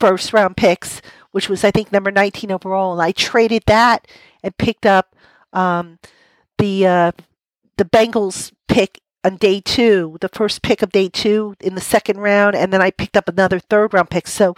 first 0.00 0.32
round 0.32 0.56
picks, 0.56 1.00
which 1.32 1.48
was 1.48 1.64
I 1.64 1.70
think 1.70 1.92
number 1.92 2.10
nineteen 2.10 2.52
overall, 2.52 2.92
and 2.92 3.02
I 3.02 3.12
traded 3.12 3.64
that 3.66 4.06
and 4.42 4.56
picked 4.56 4.86
up 4.86 5.14
um, 5.52 5.98
the 6.58 6.86
uh, 6.86 7.12
the 7.76 7.84
Bengals 7.84 8.52
pick 8.68 9.00
on 9.24 9.36
day 9.36 9.60
two, 9.60 10.16
the 10.20 10.28
first 10.28 10.62
pick 10.62 10.82
of 10.82 10.90
day 10.92 11.08
two 11.08 11.54
in 11.60 11.74
the 11.74 11.80
second 11.80 12.18
round, 12.18 12.56
and 12.56 12.72
then 12.72 12.82
I 12.82 12.90
picked 12.90 13.16
up 13.16 13.28
another 13.28 13.58
third 13.58 13.92
round 13.94 14.10
pick. 14.10 14.26
So 14.26 14.54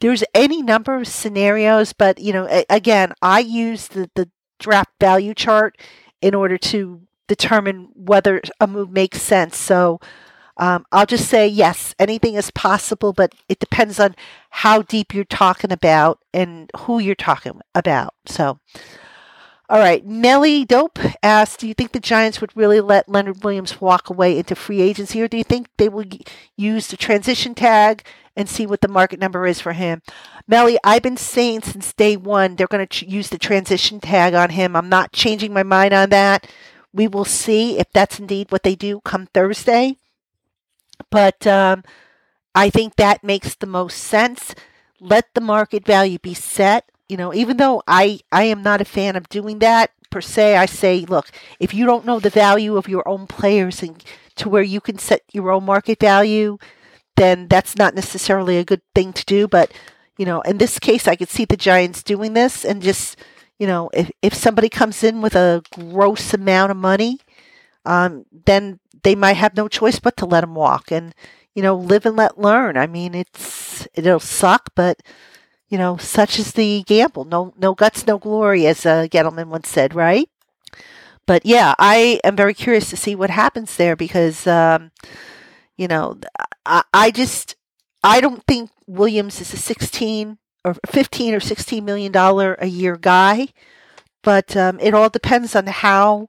there's 0.00 0.24
any 0.34 0.62
number 0.62 0.94
of 0.94 1.08
scenarios, 1.08 1.92
but 1.92 2.18
you 2.20 2.32
know, 2.32 2.64
again, 2.68 3.12
I 3.22 3.40
use 3.40 3.88
the 3.88 4.10
the 4.14 4.30
draft 4.58 4.90
value 5.00 5.34
chart 5.34 5.78
in 6.20 6.34
order 6.34 6.58
to 6.58 7.02
determine 7.28 7.90
whether 7.94 8.40
a 8.60 8.66
move 8.66 8.90
makes 8.90 9.20
sense. 9.22 9.56
So 9.56 10.00
um, 10.58 10.84
I'll 10.90 11.06
just 11.06 11.28
say 11.28 11.46
yes, 11.46 11.94
anything 11.98 12.34
is 12.34 12.50
possible, 12.50 13.12
but 13.12 13.34
it 13.48 13.60
depends 13.60 14.00
on 14.00 14.16
how 14.50 14.82
deep 14.82 15.14
you're 15.14 15.24
talking 15.24 15.70
about 15.70 16.18
and 16.34 16.70
who 16.76 16.98
you're 16.98 17.14
talking 17.14 17.60
about. 17.74 18.14
So, 18.26 18.58
all 19.68 19.78
right, 19.78 20.04
Nelly 20.04 20.64
Dope 20.64 20.98
asked, 21.22 21.60
"Do 21.60 21.68
you 21.68 21.74
think 21.74 21.92
the 21.92 22.00
Giants 22.00 22.40
would 22.40 22.56
really 22.56 22.80
let 22.80 23.08
Leonard 23.08 23.44
Williams 23.44 23.80
walk 23.80 24.10
away 24.10 24.36
into 24.36 24.56
free 24.56 24.80
agency, 24.80 25.22
or 25.22 25.28
do 25.28 25.36
you 25.36 25.44
think 25.44 25.68
they 25.76 25.88
will 25.88 26.04
use 26.56 26.88
the 26.88 26.96
transition 26.96 27.54
tag 27.54 28.02
and 28.34 28.48
see 28.48 28.66
what 28.66 28.80
the 28.80 28.88
market 28.88 29.20
number 29.20 29.46
is 29.46 29.60
for 29.60 29.74
him?" 29.74 30.02
Nelly, 30.48 30.78
I've 30.82 31.02
been 31.02 31.18
saying 31.18 31.62
since 31.62 31.92
day 31.92 32.16
one 32.16 32.56
they're 32.56 32.66
going 32.66 32.86
to 32.86 33.06
use 33.08 33.28
the 33.28 33.38
transition 33.38 34.00
tag 34.00 34.34
on 34.34 34.50
him. 34.50 34.74
I'm 34.74 34.88
not 34.88 35.12
changing 35.12 35.52
my 35.52 35.62
mind 35.62 35.92
on 35.94 36.08
that. 36.10 36.50
We 36.92 37.06
will 37.06 37.26
see 37.26 37.78
if 37.78 37.92
that's 37.92 38.18
indeed 38.18 38.50
what 38.50 38.64
they 38.64 38.74
do 38.74 39.00
come 39.04 39.26
Thursday. 39.26 39.98
But 41.10 41.46
um, 41.46 41.84
I 42.54 42.70
think 42.70 42.96
that 42.96 43.24
makes 43.24 43.54
the 43.54 43.66
most 43.66 43.98
sense. 43.98 44.54
Let 45.00 45.32
the 45.34 45.40
market 45.40 45.86
value 45.86 46.18
be 46.18 46.34
set. 46.34 46.90
You 47.08 47.16
know, 47.16 47.32
even 47.32 47.56
though 47.56 47.82
I, 47.86 48.20
I 48.30 48.44
am 48.44 48.62
not 48.62 48.80
a 48.80 48.84
fan 48.84 49.16
of 49.16 49.28
doing 49.28 49.60
that 49.60 49.90
per 50.10 50.20
se, 50.20 50.56
I 50.56 50.66
say, 50.66 51.04
look, 51.06 51.30
if 51.60 51.72
you 51.72 51.86
don't 51.86 52.04
know 52.04 52.18
the 52.18 52.30
value 52.30 52.76
of 52.76 52.88
your 52.88 53.06
own 53.08 53.26
players 53.26 53.82
and 53.82 54.02
to 54.36 54.48
where 54.48 54.62
you 54.62 54.80
can 54.80 54.98
set 54.98 55.22
your 55.32 55.50
own 55.50 55.64
market 55.64 56.00
value, 56.00 56.58
then 57.16 57.48
that's 57.48 57.76
not 57.76 57.94
necessarily 57.94 58.58
a 58.58 58.64
good 58.64 58.82
thing 58.94 59.12
to 59.12 59.24
do. 59.24 59.48
But 59.48 59.72
you 60.18 60.26
know, 60.26 60.40
in 60.42 60.58
this 60.58 60.78
case, 60.78 61.06
I 61.06 61.16
could 61.16 61.28
see 61.30 61.44
the 61.44 61.56
Giants 61.56 62.02
doing 62.02 62.34
this 62.34 62.64
and 62.64 62.82
just, 62.82 63.16
you 63.58 63.66
know, 63.66 63.88
if, 63.94 64.10
if 64.20 64.34
somebody 64.34 64.68
comes 64.68 65.04
in 65.04 65.22
with 65.22 65.34
a 65.36 65.62
gross 65.72 66.34
amount 66.34 66.72
of 66.72 66.76
money, 66.76 67.20
um, 67.86 68.26
then 68.44 68.80
they 69.02 69.14
might 69.14 69.34
have 69.36 69.56
no 69.56 69.68
choice 69.68 69.98
but 69.98 70.16
to 70.18 70.26
let 70.26 70.42
them 70.42 70.54
walk 70.54 70.90
and, 70.90 71.14
you 71.54 71.62
know, 71.62 71.76
live 71.76 72.06
and 72.06 72.16
let 72.16 72.38
learn. 72.38 72.76
I 72.76 72.86
mean, 72.86 73.14
it's, 73.14 73.86
it'll 73.94 74.20
suck, 74.20 74.70
but, 74.74 75.00
you 75.68 75.78
know, 75.78 75.96
such 75.96 76.38
is 76.38 76.52
the 76.52 76.82
gamble. 76.86 77.24
No, 77.24 77.52
no 77.58 77.74
guts, 77.74 78.06
no 78.06 78.18
glory, 78.18 78.66
as 78.66 78.86
a 78.86 79.08
gentleman 79.08 79.50
once 79.50 79.68
said, 79.68 79.94
right? 79.94 80.28
But 81.26 81.44
yeah, 81.44 81.74
I 81.78 82.20
am 82.24 82.36
very 82.36 82.54
curious 82.54 82.88
to 82.90 82.96
see 82.96 83.14
what 83.14 83.28
happens 83.28 83.76
there 83.76 83.96
because, 83.96 84.46
um, 84.46 84.92
you 85.76 85.86
know, 85.86 86.18
I, 86.64 86.82
I 86.94 87.10
just, 87.10 87.54
I 88.02 88.22
don't 88.22 88.42
think 88.46 88.70
Williams 88.86 89.40
is 89.40 89.52
a 89.52 89.58
16 89.58 90.38
or 90.64 90.74
15 90.86 91.34
or 91.34 91.40
16 91.40 91.84
million 91.84 92.12
dollar 92.12 92.54
a 92.54 92.66
year 92.66 92.96
guy, 92.96 93.48
but 94.22 94.56
um, 94.56 94.80
it 94.80 94.94
all 94.94 95.10
depends 95.10 95.54
on 95.54 95.66
how 95.66 96.28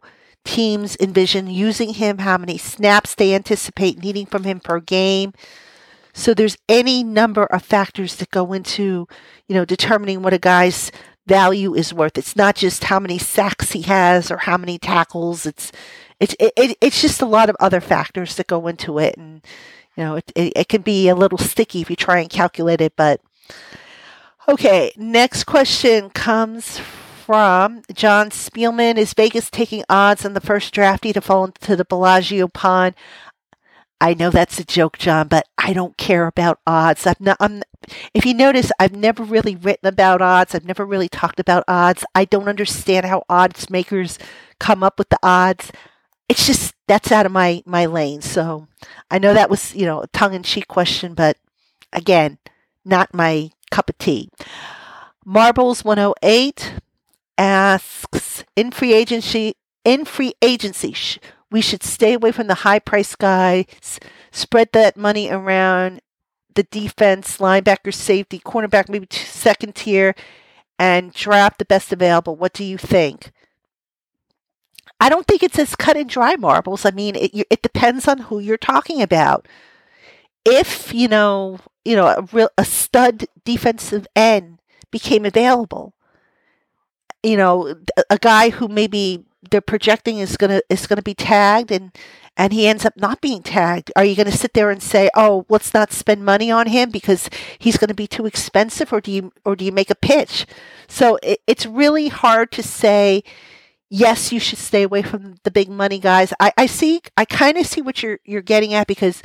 teams 0.50 0.98
envision 1.00 1.46
using 1.48 1.94
him, 1.94 2.18
how 2.18 2.36
many 2.36 2.58
snaps 2.58 3.14
they 3.14 3.36
anticipate 3.36 4.02
needing 4.02 4.26
from 4.26 4.46
him 4.46 4.60
per 4.60 4.80
game. 4.80 5.32
So 6.12 6.34
there's 6.34 6.58
any 6.68 7.04
number 7.04 7.46
of 7.46 7.64
factors 7.64 8.16
that 8.16 8.32
go 8.32 8.52
into, 8.54 9.08
you 9.48 9.56
know, 9.56 9.64
determining 9.64 10.24
what 10.24 10.34
a 10.34 10.40
guy's 10.40 10.92
value 11.28 11.76
is 11.76 11.94
worth. 11.94 12.18
It's 12.18 12.36
not 12.36 12.56
just 12.56 12.86
how 12.86 13.00
many 13.00 13.20
sacks 13.20 13.74
he 13.74 13.84
has 13.84 14.32
or 14.32 14.38
how 14.38 14.58
many 14.58 14.80
tackles. 14.80 15.46
It's 15.46 15.72
it's 16.20 16.36
it, 16.40 16.76
it's 16.82 17.00
just 17.00 17.22
a 17.22 17.28
lot 17.28 17.52
of 17.52 17.56
other 17.60 17.80
factors 17.80 18.36
that 18.38 18.48
go 18.48 18.66
into 18.66 18.98
it, 18.98 19.16
and 19.18 19.46
you 19.96 20.04
know, 20.04 20.16
it, 20.16 20.32
it, 20.36 20.54
it 20.56 20.68
can 20.68 20.82
be 20.82 21.10
a 21.10 21.16
little 21.16 21.38
sticky 21.38 21.82
if 21.82 21.92
you 21.92 21.96
try 21.96 22.20
and 22.20 22.30
calculate 22.30 22.82
it. 22.82 22.96
But 22.96 23.22
okay, 24.48 24.92
next 24.98 25.44
question 25.44 26.10
comes 26.10 26.82
from 27.30 27.84
John 27.94 28.32
Spielman. 28.32 28.98
Is 28.98 29.14
Vegas 29.14 29.52
taking 29.52 29.84
odds 29.88 30.26
on 30.26 30.34
the 30.34 30.42
first 30.42 30.74
draftee 30.74 31.14
to 31.14 31.22
fall 31.22 31.46
into 31.46 31.76
the 31.76 31.86
Bellagio 31.86 32.48
pond? 32.48 32.96
I 34.02 34.16
know 34.16 34.32
that's 34.32 34.60
a 34.60 34.66
joke, 34.66 34.98
John, 34.98 35.28
but 35.28 35.46
I 35.56 35.74
don't 35.74 35.96
care 35.96 36.26
about 36.26 36.60
odds. 36.66 37.06
I've 37.06 37.22
not, 37.22 37.38
I'm, 37.40 37.62
if 38.16 38.26
you 38.26 38.34
notice, 38.34 38.72
I've 38.80 38.96
never 38.96 39.24
really 39.24 39.56
written 39.56 39.88
about 39.88 40.24
odds. 40.24 40.56
I've 40.56 40.66
never 40.66 40.84
really 40.84 41.08
talked 41.08 41.40
about 41.40 41.64
odds. 41.68 42.04
I 42.16 42.26
don't 42.26 42.48
understand 42.48 43.06
how 43.06 43.26
odds 43.30 43.70
makers 43.70 44.18
come 44.60 44.82
up 44.82 44.98
with 44.98 45.10
the 45.10 45.20
odds. 45.22 45.72
It's 46.30 46.48
just 46.48 46.74
that's 46.88 47.12
out 47.12 47.28
of 47.28 47.32
my 47.32 47.62
my 47.64 47.86
lane. 47.86 48.24
So 48.24 48.68
I 49.12 49.20
know 49.20 49.36
that 49.36 49.52
was 49.52 49.76
you 49.76 49.86
know 49.86 50.02
a 50.02 50.08
tongue 50.08 50.34
in 50.34 50.42
cheek 50.42 50.68
question, 50.68 51.14
but 51.14 51.38
again, 51.94 52.40
not 52.84 53.14
my 53.14 53.52
cup 53.70 53.88
of 53.88 54.00
tea. 54.00 54.32
Marbles 55.24 55.86
108 55.86 56.74
asks 57.40 58.44
in 58.56 58.70
free 58.70 58.94
agency 58.94 59.56
in 59.84 60.06
free 60.06 60.34
agency 60.44 60.94
we 61.52 61.62
should 61.62 61.84
stay 61.84 62.14
away 62.14 62.32
from 62.32 62.48
the 62.48 62.56
high 62.56 62.80
price 62.80 63.16
guys, 63.16 64.00
spread 64.32 64.70
that 64.74 64.98
money 64.98 65.30
around 65.30 66.02
the 66.54 66.64
defense, 66.64 67.38
linebacker, 67.38 67.94
safety, 67.94 68.40
cornerback, 68.40 68.90
maybe 68.90 69.08
second 69.12 69.76
tier, 69.76 70.14
and 70.78 71.14
draft 71.14 71.60
the 71.60 71.66
best 71.66 71.92
available. 71.92 72.36
What 72.36 72.54
do 72.54 72.64
you 72.64 72.78
think? 72.78 73.32
I 75.00 75.10
don't 75.10 75.26
think 75.26 75.44
it's 75.44 75.58
as 75.58 75.76
cut 75.76 75.98
and 75.98 76.10
dry 76.10 76.36
marbles. 76.36 76.86
I 76.86 76.92
mean, 76.92 77.16
it, 77.16 77.32
it 77.50 77.62
depends 77.62 78.08
on 78.08 78.18
who 78.18 78.40
you're 78.40 78.58
talking 78.58 79.02
about. 79.02 79.48
If 80.46 80.94
you 80.94 81.08
know, 81.08 81.60
you 81.86 81.96
know, 81.96 82.08
a 82.08 82.22
real 82.34 82.50
a 82.58 82.66
stud 82.66 83.26
defensive 83.46 84.08
end 84.16 84.60
became 84.92 85.26
available, 85.26 85.94
you 87.24 87.38
know, 87.38 87.76
a 88.10 88.18
guy 88.18 88.50
who 88.50 88.68
maybe 88.68 89.26
they're 89.52 89.62
projecting 89.62 90.20
is 90.20 90.38
gonna 90.38 90.62
is 90.70 90.88
gonna 90.88 91.02
be 91.02 91.14
tagged 91.14 91.72
and 91.72 91.92
and 92.40 92.54
he 92.54 92.68
ends 92.68 92.86
up 92.86 92.96
not 92.96 93.20
being 93.20 93.44
tagged, 93.44 93.92
are 93.98 94.06
you 94.06 94.16
going 94.16 94.32
to 94.32 94.36
sit 94.36 94.54
there 94.54 94.72
and 94.72 94.82
say, 94.82 95.10
"Oh, 95.14 95.46
let's 95.50 95.74
not 95.74 95.92
spend 95.92 96.24
money 96.24 96.50
on 96.50 96.68
him 96.68 96.90
because 96.90 97.30
he's 97.60 97.78
going 97.78 97.90
to 97.90 97.94
be 97.94 98.08
too 98.08 98.26
expensive," 98.26 98.94
or 98.94 99.02
do 99.02 99.12
you 99.12 99.34
or 99.44 99.58
do 99.58 99.66
you 99.66 99.74
make 99.74 99.90
a 99.90 99.96
pitch? 99.96 100.46
So 100.88 101.20
it, 101.22 101.42
it's 101.46 101.66
really 101.66 102.08
hard 102.08 102.52
to 102.54 102.64
say. 102.64 103.24
Yes, 103.92 104.32
you 104.32 104.40
should 104.40 104.60
stay 104.60 104.84
away 104.84 105.02
from 105.02 105.38
the 105.44 105.50
big 105.50 105.68
money 105.68 105.98
guys. 105.98 106.32
I, 106.40 106.54
I 106.56 106.68
see. 106.68 107.02
I 107.18 107.26
kind 107.26 107.58
of 107.58 107.66
see 107.66 107.82
what 107.82 108.02
you're 108.04 108.20
you're 108.24 108.42
getting 108.44 108.74
at 108.74 108.88
because 108.88 109.22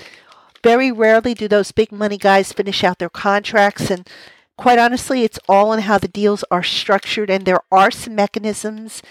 very 0.64 0.90
rarely 0.90 1.34
do 1.34 1.46
those 1.46 1.70
big 1.70 1.92
money 1.92 2.16
guys 2.16 2.52
finish 2.52 2.82
out 2.82 2.98
their 2.98 3.10
contracts 3.10 3.90
and 3.90 4.08
quite 4.56 4.78
honestly, 4.78 5.24
it's 5.24 5.38
all 5.48 5.72
in 5.72 5.80
how 5.80 5.98
the 5.98 6.08
deals 6.08 6.44
are 6.50 6.62
structured, 6.62 7.30
and 7.30 7.44
there 7.44 7.60
are 7.70 7.90
some 7.90 8.14
mechanisms 8.14 9.02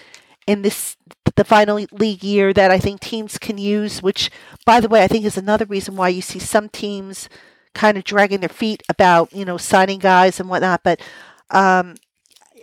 in 0.46 0.62
this 0.62 0.96
the 1.36 1.44
final 1.44 1.84
league 1.90 2.22
year 2.22 2.52
that 2.52 2.70
I 2.70 2.78
think 2.78 3.00
teams 3.00 3.38
can 3.38 3.58
use. 3.58 4.02
Which, 4.02 4.30
by 4.64 4.80
the 4.80 4.88
way, 4.88 5.02
I 5.02 5.08
think 5.08 5.24
is 5.24 5.38
another 5.38 5.64
reason 5.64 5.96
why 5.96 6.08
you 6.08 6.22
see 6.22 6.38
some 6.38 6.68
teams 6.68 7.28
kind 7.74 7.98
of 7.98 8.04
dragging 8.04 8.40
their 8.40 8.48
feet 8.48 8.82
about 8.88 9.32
you 9.32 9.44
know 9.44 9.56
signing 9.56 9.98
guys 9.98 10.40
and 10.40 10.48
whatnot. 10.48 10.82
But 10.82 11.00
um, 11.50 11.96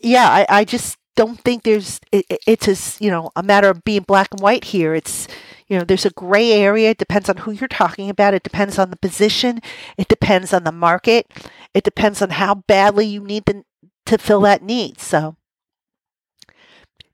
yeah, 0.02 0.30
I, 0.30 0.46
I 0.50 0.66
just 0.66 0.98
don't 1.16 1.40
think 1.40 1.64
there's 1.64 2.00
it, 2.12 2.26
it's 2.48 2.68
as 2.68 2.98
you 3.00 3.12
know 3.12 3.32
a 3.36 3.44
matter 3.44 3.70
of 3.70 3.84
being 3.84 4.04
black 4.04 4.30
and 4.32 4.42
white 4.42 4.66
here. 4.66 4.96
It's 4.96 5.28
you 5.72 5.78
know 5.78 5.86
there's 5.86 6.06
a 6.06 6.10
gray 6.10 6.52
area. 6.52 6.90
It 6.90 6.98
depends 6.98 7.30
on 7.30 7.38
who 7.38 7.52
you're 7.52 7.70
talking 7.70 8.10
about. 8.10 8.34
It 8.34 8.44
depends 8.44 8.78
on 8.78 8.90
the 8.90 8.98
position. 8.98 9.62
It 9.98 10.10
depends 10.10 10.52
on 10.52 10.66
the 10.66 10.72
market. 10.74 11.32
It 11.74 11.86
depends 11.86 12.22
on 12.22 12.32
how 12.32 12.56
badly 12.56 13.06
you 13.06 13.22
need 13.24 13.46
the, 13.46 13.64
to 14.08 14.18
fill 14.18 14.42
that 14.42 14.62
need. 14.62 15.00
So 15.00 15.38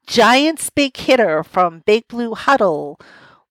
Giants 0.07 0.71
big 0.71 0.97
hitter 0.97 1.43
from 1.43 1.83
Big 1.85 2.07
Blue 2.07 2.33
Huddle 2.33 2.99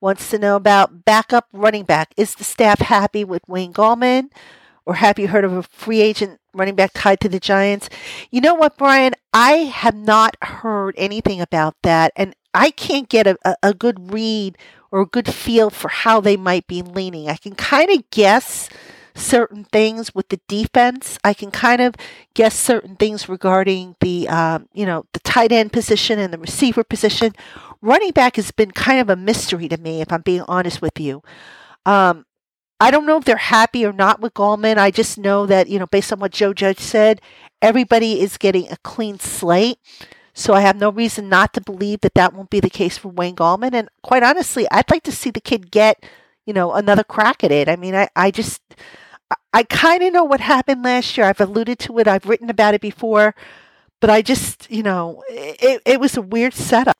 wants 0.00 0.28
to 0.30 0.40
know 0.40 0.56
about 0.56 1.04
backup 1.04 1.46
running 1.52 1.84
back. 1.84 2.12
Is 2.16 2.34
the 2.34 2.42
staff 2.42 2.80
happy 2.80 3.22
with 3.22 3.46
Wayne 3.46 3.72
Gallman? 3.72 4.30
Or 4.84 4.94
have 4.94 5.20
you 5.20 5.28
heard 5.28 5.44
of 5.44 5.52
a 5.52 5.62
free 5.62 6.00
agent 6.00 6.40
running 6.52 6.74
back 6.74 6.90
tied 6.94 7.20
to 7.20 7.28
the 7.28 7.38
Giants? 7.38 7.88
You 8.32 8.40
know 8.40 8.54
what, 8.54 8.76
Brian? 8.76 9.14
I 9.32 9.70
have 9.70 9.94
not 9.94 10.36
heard 10.42 10.96
anything 10.98 11.40
about 11.40 11.76
that. 11.84 12.12
And 12.16 12.34
I 12.56 12.70
can't 12.70 13.08
get 13.08 13.26
a, 13.26 13.36
a, 13.62 13.74
good 13.74 14.12
read 14.12 14.56
or 14.90 15.02
a 15.02 15.06
good 15.06 15.32
feel 15.32 15.68
for 15.68 15.88
how 15.88 16.20
they 16.20 16.36
might 16.36 16.66
be 16.66 16.80
leaning. 16.80 17.28
I 17.28 17.36
can 17.36 17.54
kind 17.54 17.90
of 17.90 18.08
guess 18.10 18.70
certain 19.14 19.64
things 19.64 20.14
with 20.14 20.28
the 20.28 20.40
defense. 20.48 21.18
I 21.22 21.34
can 21.34 21.50
kind 21.50 21.82
of 21.82 21.94
guess 22.34 22.58
certain 22.58 22.96
things 22.96 23.28
regarding 23.28 23.96
the, 24.00 24.28
um, 24.28 24.68
you 24.72 24.86
know, 24.86 25.04
the 25.12 25.20
tight 25.20 25.52
end 25.52 25.72
position 25.72 26.18
and 26.18 26.32
the 26.32 26.38
receiver 26.38 26.82
position. 26.82 27.32
Running 27.82 28.12
back 28.12 28.36
has 28.36 28.50
been 28.50 28.70
kind 28.70 29.00
of 29.00 29.10
a 29.10 29.16
mystery 29.16 29.68
to 29.68 29.76
me, 29.76 30.00
if 30.00 30.10
I'm 30.10 30.22
being 30.22 30.44
honest 30.48 30.80
with 30.80 30.98
you. 30.98 31.22
Um, 31.84 32.24
I 32.80 32.90
don't 32.90 33.06
know 33.06 33.18
if 33.18 33.24
they're 33.24 33.36
happy 33.36 33.84
or 33.86 33.92
not 33.92 34.20
with 34.20 34.34
Gallman. 34.34 34.76
I 34.78 34.90
just 34.90 35.18
know 35.18 35.46
that, 35.46 35.68
you 35.68 35.78
know, 35.78 35.86
based 35.86 36.12
on 36.12 36.20
what 36.20 36.32
Joe 36.32 36.52
Judge 36.52 36.78
said, 36.78 37.20
everybody 37.62 38.20
is 38.20 38.36
getting 38.36 38.70
a 38.70 38.76
clean 38.78 39.18
slate. 39.18 39.78
So 40.38 40.52
I 40.52 40.60
have 40.60 40.76
no 40.76 40.90
reason 40.90 41.30
not 41.30 41.54
to 41.54 41.62
believe 41.62 42.02
that 42.02 42.12
that 42.12 42.34
won't 42.34 42.50
be 42.50 42.60
the 42.60 42.68
case 42.68 42.98
for 42.98 43.08
Wayne 43.08 43.34
Gallman. 43.34 43.72
And 43.72 43.88
quite 44.02 44.22
honestly, 44.22 44.66
I'd 44.70 44.90
like 44.90 45.02
to 45.04 45.10
see 45.12 45.30
the 45.30 45.40
kid 45.40 45.70
get, 45.70 46.04
you 46.44 46.52
know, 46.52 46.74
another 46.74 47.02
crack 47.02 47.42
at 47.42 47.50
it. 47.50 47.70
I 47.70 47.76
mean, 47.76 47.94
I, 47.94 48.10
I 48.14 48.30
just, 48.30 48.60
I 49.54 49.62
kind 49.62 50.02
of 50.02 50.12
know 50.12 50.24
what 50.24 50.40
happened 50.40 50.84
last 50.84 51.16
year. 51.16 51.26
I've 51.26 51.40
alluded 51.40 51.78
to 51.80 51.98
it. 52.00 52.06
I've 52.06 52.26
written 52.26 52.50
about 52.50 52.74
it 52.74 52.82
before, 52.82 53.34
but 53.98 54.10
I 54.10 54.20
just, 54.20 54.70
you 54.70 54.82
know, 54.82 55.22
it, 55.30 55.80
it 55.86 56.00
was 56.00 56.18
a 56.18 56.22
weird 56.22 56.52
setup. 56.52 56.98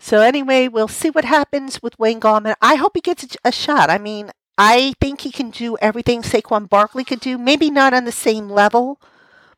So 0.00 0.22
anyway, 0.22 0.66
we'll 0.66 0.88
see 0.88 1.10
what 1.10 1.26
happens 1.26 1.82
with 1.82 1.98
Wayne 1.98 2.18
Gallman. 2.18 2.54
I 2.62 2.76
hope 2.76 2.92
he 2.94 3.02
gets 3.02 3.36
a, 3.44 3.52
shot. 3.52 3.90
I 3.90 3.98
mean, 3.98 4.30
I 4.56 4.94
think 5.02 5.20
he 5.20 5.30
can 5.30 5.50
do 5.50 5.76
everything 5.82 6.22
Saquon 6.22 6.70
Barkley 6.70 7.04
could 7.04 7.20
do. 7.20 7.36
Maybe 7.36 7.70
not 7.70 7.92
on 7.92 8.06
the 8.06 8.12
same 8.12 8.48
level, 8.48 8.98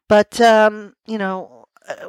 but 0.09 0.41
um, 0.41 0.97
you 1.07 1.19
know, 1.19 1.56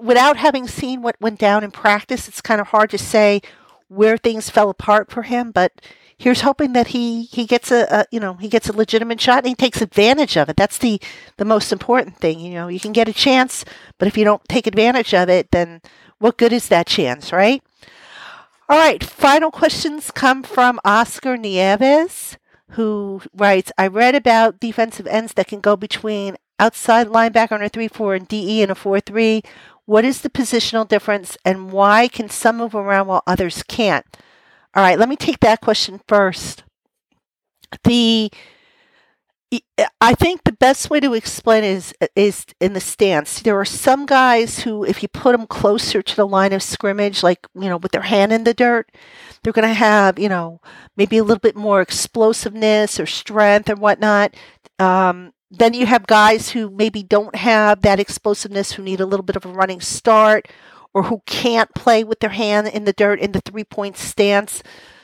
without 0.02 0.38
having 0.38 0.68
seen 0.68 1.02
what 1.02 1.20
went 1.20 1.40
down 1.40 1.64
in 1.64 1.72
practice, 1.72 2.28
it's 2.28 2.42
kind 2.42 2.62
of 2.62 2.68
hard 2.68 2.90
to 2.92 2.98
say 2.98 3.42
where 3.88 4.18
things 4.18 4.50
fell 4.50 4.70
apart 4.70 5.12
for 5.12 5.24
him. 5.24 5.52
But 5.52 5.74
here's 6.18 6.42
hoping 6.42 6.74
that 6.74 6.88
he 6.88 7.24
he 7.24 7.46
gets 7.46 7.72
a, 7.72 7.88
a, 7.90 8.06
you 8.12 8.20
know 8.20 8.36
he 8.36 8.48
gets 8.48 8.70
a 8.70 8.74
legitimate 8.74 9.22
shot 9.22 9.40
and 9.40 9.48
he 9.48 9.56
takes 9.56 9.82
advantage 9.82 10.38
of 10.38 10.50
it. 10.50 10.58
That's 10.58 10.78
the 10.78 11.00
the 11.38 11.46
most 11.46 11.72
important 11.72 12.18
thing. 12.18 12.40
You 12.40 12.54
know, 12.54 12.68
you 12.68 12.80
can 12.80 12.94
get 12.94 13.10
a 13.10 13.14
chance, 13.14 13.64
but 13.98 14.08
if 14.08 14.18
you 14.18 14.24
don't 14.24 14.48
take 14.50 14.68
advantage 14.68 15.14
of 15.14 15.30
it, 15.30 15.52
then 15.52 15.82
what 16.20 16.38
good 16.38 16.54
is 16.54 16.68
that 16.70 16.88
chance, 16.88 17.32
right? 17.32 17.62
All 18.70 18.78
right, 18.78 19.02
final 19.02 19.50
questions 19.50 20.12
come 20.12 20.44
from 20.44 20.80
Oscar 20.84 21.38
Nieves, 21.38 22.38
who 22.72 23.22
writes, 23.34 23.72
I 23.78 23.88
read 23.88 24.14
about 24.14 24.60
defensive 24.60 25.08
ends 25.08 25.34
that 25.36 25.48
can 25.48 25.62
go 25.62 25.78
between 25.78 26.36
outside 26.60 27.08
linebacker 27.08 27.54
on 27.54 27.64
a 27.64 27.70
3 27.70 27.88
4 27.88 28.16
and 28.16 28.28
DE 28.28 28.62
in 28.62 28.70
a 28.70 28.76
4 28.76 29.00
3. 29.00 29.42
What 29.86 30.06
is 30.06 30.22
the 30.22 30.30
positional 30.30 30.88
difference 30.88 31.38
and 31.46 31.72
why 31.72 32.08
can 32.08 32.30
some 32.30 32.58
move 32.58 32.76
around 32.76 33.08
while 33.08 33.24
others 33.26 33.64
can't? 33.64 34.06
All 34.76 34.84
right, 34.84 35.00
let 35.00 35.10
me 35.10 35.16
take 35.16 35.40
that 35.40 35.62
question 35.62 36.02
first. 36.08 36.64
The 37.84 38.32
I 40.02 40.14
think 40.14 40.44
the 40.44 40.52
best 40.52 40.90
way 40.90 41.00
to 41.00 41.14
explain 41.14 41.64
is 41.64 41.94
is 42.16 42.46
in 42.60 42.74
the 42.74 42.82
stance. 42.82 43.40
There 43.40 43.58
are 43.58 43.66
some 43.66 44.06
guys 44.06 44.60
who, 44.60 44.84
if 44.84 45.02
you 45.02 45.08
put 45.08 45.32
them 45.32 45.48
closer 45.48 46.02
to 46.02 46.16
the 46.16 46.28
line 46.28 46.52
of 46.52 46.62
scrimmage, 46.62 47.24
like 47.24 47.48
you 47.56 47.70
know, 47.70 47.78
with 47.78 47.94
their 47.94 48.02
hand 48.02 48.34
in 48.34 48.44
the 48.44 48.54
dirt, 48.54 48.92
they're 49.42 49.54
going 49.54 49.68
to 49.68 49.74
have 49.74 50.20
you 50.20 50.28
know 50.28 50.60
maybe 50.98 51.18
a 51.18 51.24
little 51.24 51.40
bit 51.40 51.56
more 51.56 51.80
explosiveness 51.82 53.00
or 53.00 53.06
strength 53.06 53.70
or 53.70 53.76
whatnot. 53.76 54.36
Um, 54.80 55.32
then 55.50 55.74
you 55.74 55.86
have 55.86 56.08
guys 56.08 56.52
who 56.52 56.70
maybe 56.70 57.04
don't 57.04 57.36
have 57.36 57.82
that 57.82 58.00
explosiveness, 58.00 58.74
who 58.74 58.84
need 58.84 59.00
a 59.00 59.06
little 59.06 59.24
bit 59.24 59.36
of 59.36 59.46
a 59.46 59.50
running 59.50 59.82
start, 59.82 60.48
or 60.94 61.04
who 61.04 61.22
can't 61.26 61.74
play 61.74 62.04
with 62.04 62.20
their 62.20 62.32
hand 62.32 62.68
in 62.68 62.86
the 62.86 62.94
dirt 62.94 63.20
in 63.20 63.32
the 63.32 63.42
three 63.42 63.64
point 63.64 63.98
stance. 63.98 64.62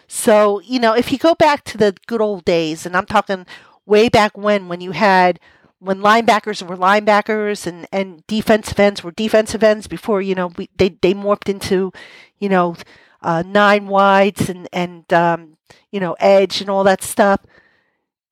So, 0.07 0.59
you 0.61 0.79
know, 0.79 0.93
if 0.93 1.11
you 1.11 1.17
go 1.17 1.33
back 1.33 1.63
to 1.65 1.77
the 1.77 1.95
good 2.07 2.21
old 2.21 2.45
days, 2.45 2.85
and 2.85 2.95
I'm 2.95 3.05
talking 3.05 3.45
way 3.85 4.09
back 4.09 4.37
when, 4.37 4.67
when 4.67 4.81
you 4.81 4.91
had 4.91 5.39
when 5.79 5.99
linebackers 5.99 6.65
were 6.65 6.77
linebackers 6.77 7.67
and, 7.67 7.85
and 7.91 8.25
defensive 8.25 8.79
ends 8.79 9.03
were 9.03 9.11
defensive 9.11 9.61
ends 9.61 9.85
before, 9.85 10.21
you 10.21 10.33
know, 10.33 10.47
we, 10.47 10.69
they, 10.77 10.89
they 11.01 11.13
morphed 11.13 11.49
into, 11.49 11.91
you 12.39 12.47
know, 12.47 12.77
uh, 13.21 13.43
nine 13.45 13.87
wides 13.87 14.49
and, 14.49 14.69
and 14.71 15.11
um, 15.11 15.57
you 15.91 15.99
know, 15.99 16.15
edge 16.19 16.61
and 16.61 16.69
all 16.69 16.85
that 16.85 17.03
stuff. 17.03 17.41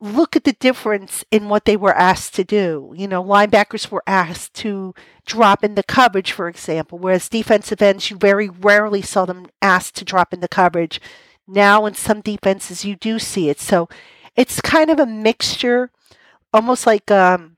Look 0.02 0.36
at 0.36 0.44
the 0.44 0.54
difference 0.54 1.24
in 1.30 1.48
what 1.48 1.66
they 1.66 1.78
were 1.78 1.94
asked 1.94 2.34
to 2.36 2.44
do. 2.44 2.92
You 2.98 3.08
know, 3.08 3.24
linebackers 3.24 3.92
were 3.92 4.04
asked 4.08 4.56
to 4.56 4.96
drop 5.28 5.64
in 5.64 5.76
the 5.76 5.84
coverage, 5.84 6.32
for 6.32 6.48
example, 6.50 6.98
whereas 6.98 7.30
defensive 7.30 7.82
ends, 7.82 8.10
you 8.10 8.18
very 8.18 8.50
rarely 8.50 9.04
saw 9.04 9.26
them 9.26 9.46
asked 9.62 9.96
to 9.98 10.06
drop 10.06 10.34
in 10.34 10.40
the 10.40 10.48
coverage. 10.48 11.00
Now, 11.48 11.86
in 11.86 11.94
some 11.94 12.22
defenses, 12.22 12.84
you 12.84 12.96
do 12.96 13.20
see 13.20 13.50
it. 13.50 13.60
So 13.60 13.88
it's 14.36 14.60
kind 14.60 14.90
of 14.90 15.00
a 15.00 15.06
mixture 15.06 15.92
almost 16.54 16.86
like 16.86 17.10
um, 17.12 17.58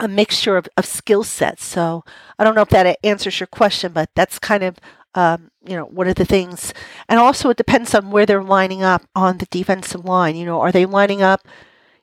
a 0.00 0.08
mixture 0.08 0.56
of, 0.56 0.68
of 0.76 0.86
skill 0.86 1.24
sets. 1.24 1.64
So 1.64 2.04
I 2.38 2.44
don't 2.44 2.54
know 2.54 2.62
if 2.62 2.68
that 2.70 2.98
answers 3.02 3.40
your 3.40 3.46
question, 3.46 3.92
but 3.92 4.10
that's 4.14 4.38
kind 4.38 4.62
of 4.62 4.76
um, 5.16 5.50
you 5.64 5.76
know 5.76 5.86
what 5.86 6.06
are 6.06 6.14
the 6.14 6.24
things. 6.24 6.72
And 7.08 7.18
also 7.18 7.50
it 7.50 7.56
depends 7.56 7.94
on 7.94 8.10
where 8.10 8.26
they're 8.26 8.42
lining 8.42 8.82
up 8.82 9.02
on 9.14 9.38
the 9.38 9.46
defensive 9.46 10.04
line. 10.04 10.36
You 10.36 10.46
know, 10.46 10.60
are 10.60 10.72
they 10.72 10.86
lining 10.86 11.22
up, 11.22 11.46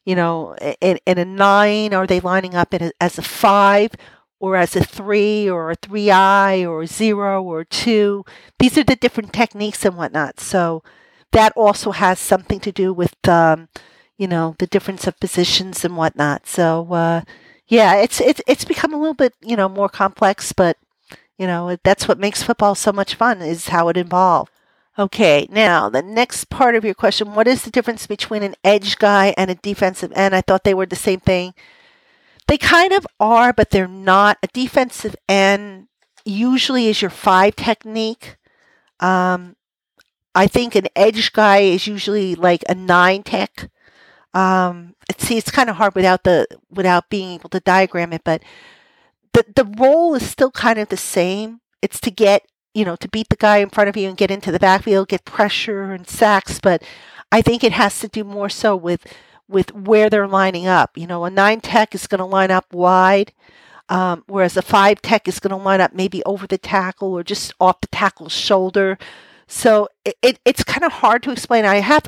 you 0.05 0.15
know, 0.15 0.55
in, 0.81 0.99
in 1.05 1.17
a 1.17 1.25
nine? 1.25 1.93
Are 1.93 2.07
they 2.07 2.19
lining 2.19 2.55
up 2.55 2.73
a, 2.73 2.91
as 2.99 3.17
a 3.17 3.23
five? 3.23 3.91
Or 4.39 4.57
as 4.57 4.75
a 4.75 4.83
three, 4.83 5.49
or 5.49 5.71
a 5.71 5.75
three 5.75 6.11
I, 6.11 6.65
or 6.65 6.81
a 6.81 6.87
zero, 6.87 7.41
or 7.41 7.63
two. 7.63 8.25
These 8.59 8.77
are 8.77 8.83
the 8.83 8.97
different 8.97 9.31
techniques 9.31 9.85
and 9.85 9.95
whatnot. 9.95 10.41
So 10.41 10.83
that 11.31 11.53
also 11.55 11.91
has 11.91 12.19
something 12.19 12.59
to 12.59 12.71
do 12.73 12.91
with 12.91 13.15
um, 13.25 13.69
you 14.17 14.27
know, 14.27 14.55
the 14.59 14.67
difference 14.67 15.07
of 15.07 15.19
positions 15.19 15.83
and 15.83 15.97
whatnot. 15.97 16.47
So, 16.47 16.91
uh, 16.93 17.21
yeah, 17.67 17.95
it's 17.95 18.21
it's 18.21 18.41
it's 18.47 18.65
become 18.65 18.93
a 18.93 18.97
little 18.97 19.13
bit 19.13 19.33
you 19.41 19.55
know 19.55 19.69
more 19.69 19.89
complex, 19.89 20.53
but 20.53 20.77
you 21.37 21.47
know 21.47 21.77
that's 21.83 22.07
what 22.07 22.19
makes 22.19 22.43
football 22.43 22.75
so 22.75 22.91
much 22.91 23.15
fun 23.15 23.41
is 23.41 23.69
how 23.69 23.89
it 23.89 23.97
evolved. 23.97 24.51
Okay, 24.97 25.47
now 25.49 25.89
the 25.89 26.03
next 26.03 26.49
part 26.49 26.75
of 26.75 26.85
your 26.85 26.93
question: 26.93 27.33
What 27.33 27.47
is 27.47 27.63
the 27.63 27.71
difference 27.71 28.05
between 28.07 28.43
an 28.43 28.55
edge 28.63 28.97
guy 28.97 29.33
and 29.37 29.49
a 29.49 29.55
defensive 29.55 30.11
end? 30.15 30.35
I 30.35 30.41
thought 30.41 30.63
they 30.63 30.73
were 30.73 30.85
the 30.85 30.95
same 30.95 31.19
thing. 31.19 31.53
They 32.47 32.57
kind 32.57 32.93
of 32.93 33.07
are, 33.19 33.53
but 33.53 33.71
they're 33.71 33.87
not. 33.87 34.37
A 34.43 34.47
defensive 34.47 35.15
end 35.27 35.87
usually 36.25 36.87
is 36.87 37.01
your 37.01 37.11
five 37.11 37.55
technique. 37.55 38.37
Um, 38.99 39.55
I 40.35 40.47
think 40.47 40.75
an 40.75 40.87
edge 40.95 41.33
guy 41.33 41.59
is 41.59 41.87
usually 41.87 42.35
like 42.35 42.63
a 42.67 42.75
nine 42.75 43.23
tech. 43.23 43.69
Um, 44.33 44.95
see, 45.17 45.37
it's 45.37 45.51
kind 45.51 45.69
of 45.69 45.75
hard 45.75 45.95
without 45.95 46.23
the 46.23 46.47
without 46.69 47.09
being 47.09 47.31
able 47.35 47.49
to 47.49 47.59
diagram 47.59 48.13
it, 48.13 48.23
but 48.23 48.41
the 49.33 49.45
the 49.55 49.65
role 49.77 50.15
is 50.15 50.29
still 50.29 50.51
kind 50.51 50.79
of 50.79 50.89
the 50.89 50.97
same. 50.97 51.61
It's 51.81 51.99
to 52.01 52.11
get 52.11 52.45
you 52.73 52.85
know 52.85 52.95
to 52.97 53.07
beat 53.09 53.29
the 53.29 53.35
guy 53.35 53.57
in 53.57 53.69
front 53.69 53.89
of 53.89 53.97
you 53.97 54.07
and 54.07 54.17
get 54.17 54.31
into 54.31 54.51
the 54.51 54.59
backfield, 54.59 55.09
get 55.09 55.25
pressure 55.25 55.91
and 55.91 56.07
sacks. 56.07 56.59
But 56.59 56.83
I 57.31 57.41
think 57.41 57.63
it 57.63 57.73
has 57.73 57.99
to 57.99 58.07
do 58.07 58.23
more 58.23 58.49
so 58.49 58.75
with 58.75 59.05
with 59.47 59.73
where 59.73 60.09
they're 60.09 60.27
lining 60.27 60.67
up. 60.67 60.97
You 60.97 61.07
know, 61.07 61.25
a 61.25 61.29
nine 61.29 61.61
tech 61.61 61.93
is 61.95 62.07
going 62.07 62.19
to 62.19 62.25
line 62.25 62.51
up 62.51 62.73
wide. 62.73 63.33
Um, 63.89 64.23
whereas 64.27 64.55
a 64.55 64.61
five 64.61 65.01
tech 65.01 65.27
is 65.27 65.41
going 65.41 65.51
to 65.51 65.57
line 65.57 65.81
up 65.81 65.93
maybe 65.93 66.23
over 66.23 66.47
the 66.47 66.57
tackle 66.57 67.13
or 67.13 67.21
just 67.23 67.53
off 67.59 67.81
the 67.81 67.87
tackle's 67.87 68.31
shoulder. 68.31 68.97
So 69.45 69.89
it, 70.05 70.15
it 70.21 70.39
it's 70.45 70.63
kind 70.63 70.83
of 70.85 70.93
hard 70.93 71.21
to 71.23 71.31
explain. 71.31 71.65
I 71.65 71.75
have, 71.75 72.05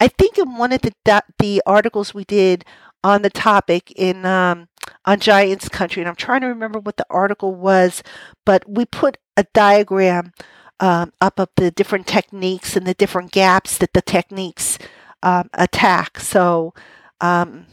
I 0.00 0.08
think 0.08 0.38
in 0.38 0.56
one 0.56 0.72
of 0.72 0.80
the 0.80 0.92
the 1.38 1.62
articles 1.66 2.14
we 2.14 2.24
did 2.24 2.64
on 3.04 3.22
the 3.22 3.30
topic 3.30 3.92
in 3.92 4.24
um, 4.24 4.68
on 5.08 5.20
Giants 5.20 5.70
Country, 5.70 6.02
and 6.02 6.08
I'm 6.08 6.16
trying 6.16 6.42
to 6.42 6.48
remember 6.48 6.78
what 6.78 6.98
the 6.98 7.06
article 7.08 7.54
was, 7.54 8.02
but 8.44 8.68
we 8.68 8.84
put 8.84 9.16
a 9.38 9.46
diagram 9.54 10.34
um, 10.80 11.14
up 11.18 11.40
of 11.40 11.48
the 11.56 11.70
different 11.70 12.06
techniques 12.06 12.76
and 12.76 12.86
the 12.86 12.92
different 12.92 13.32
gaps 13.32 13.78
that 13.78 13.94
the 13.94 14.02
techniques 14.02 14.78
um, 15.22 15.48
attack. 15.54 16.20
So 16.20 16.74
um, 17.22 17.64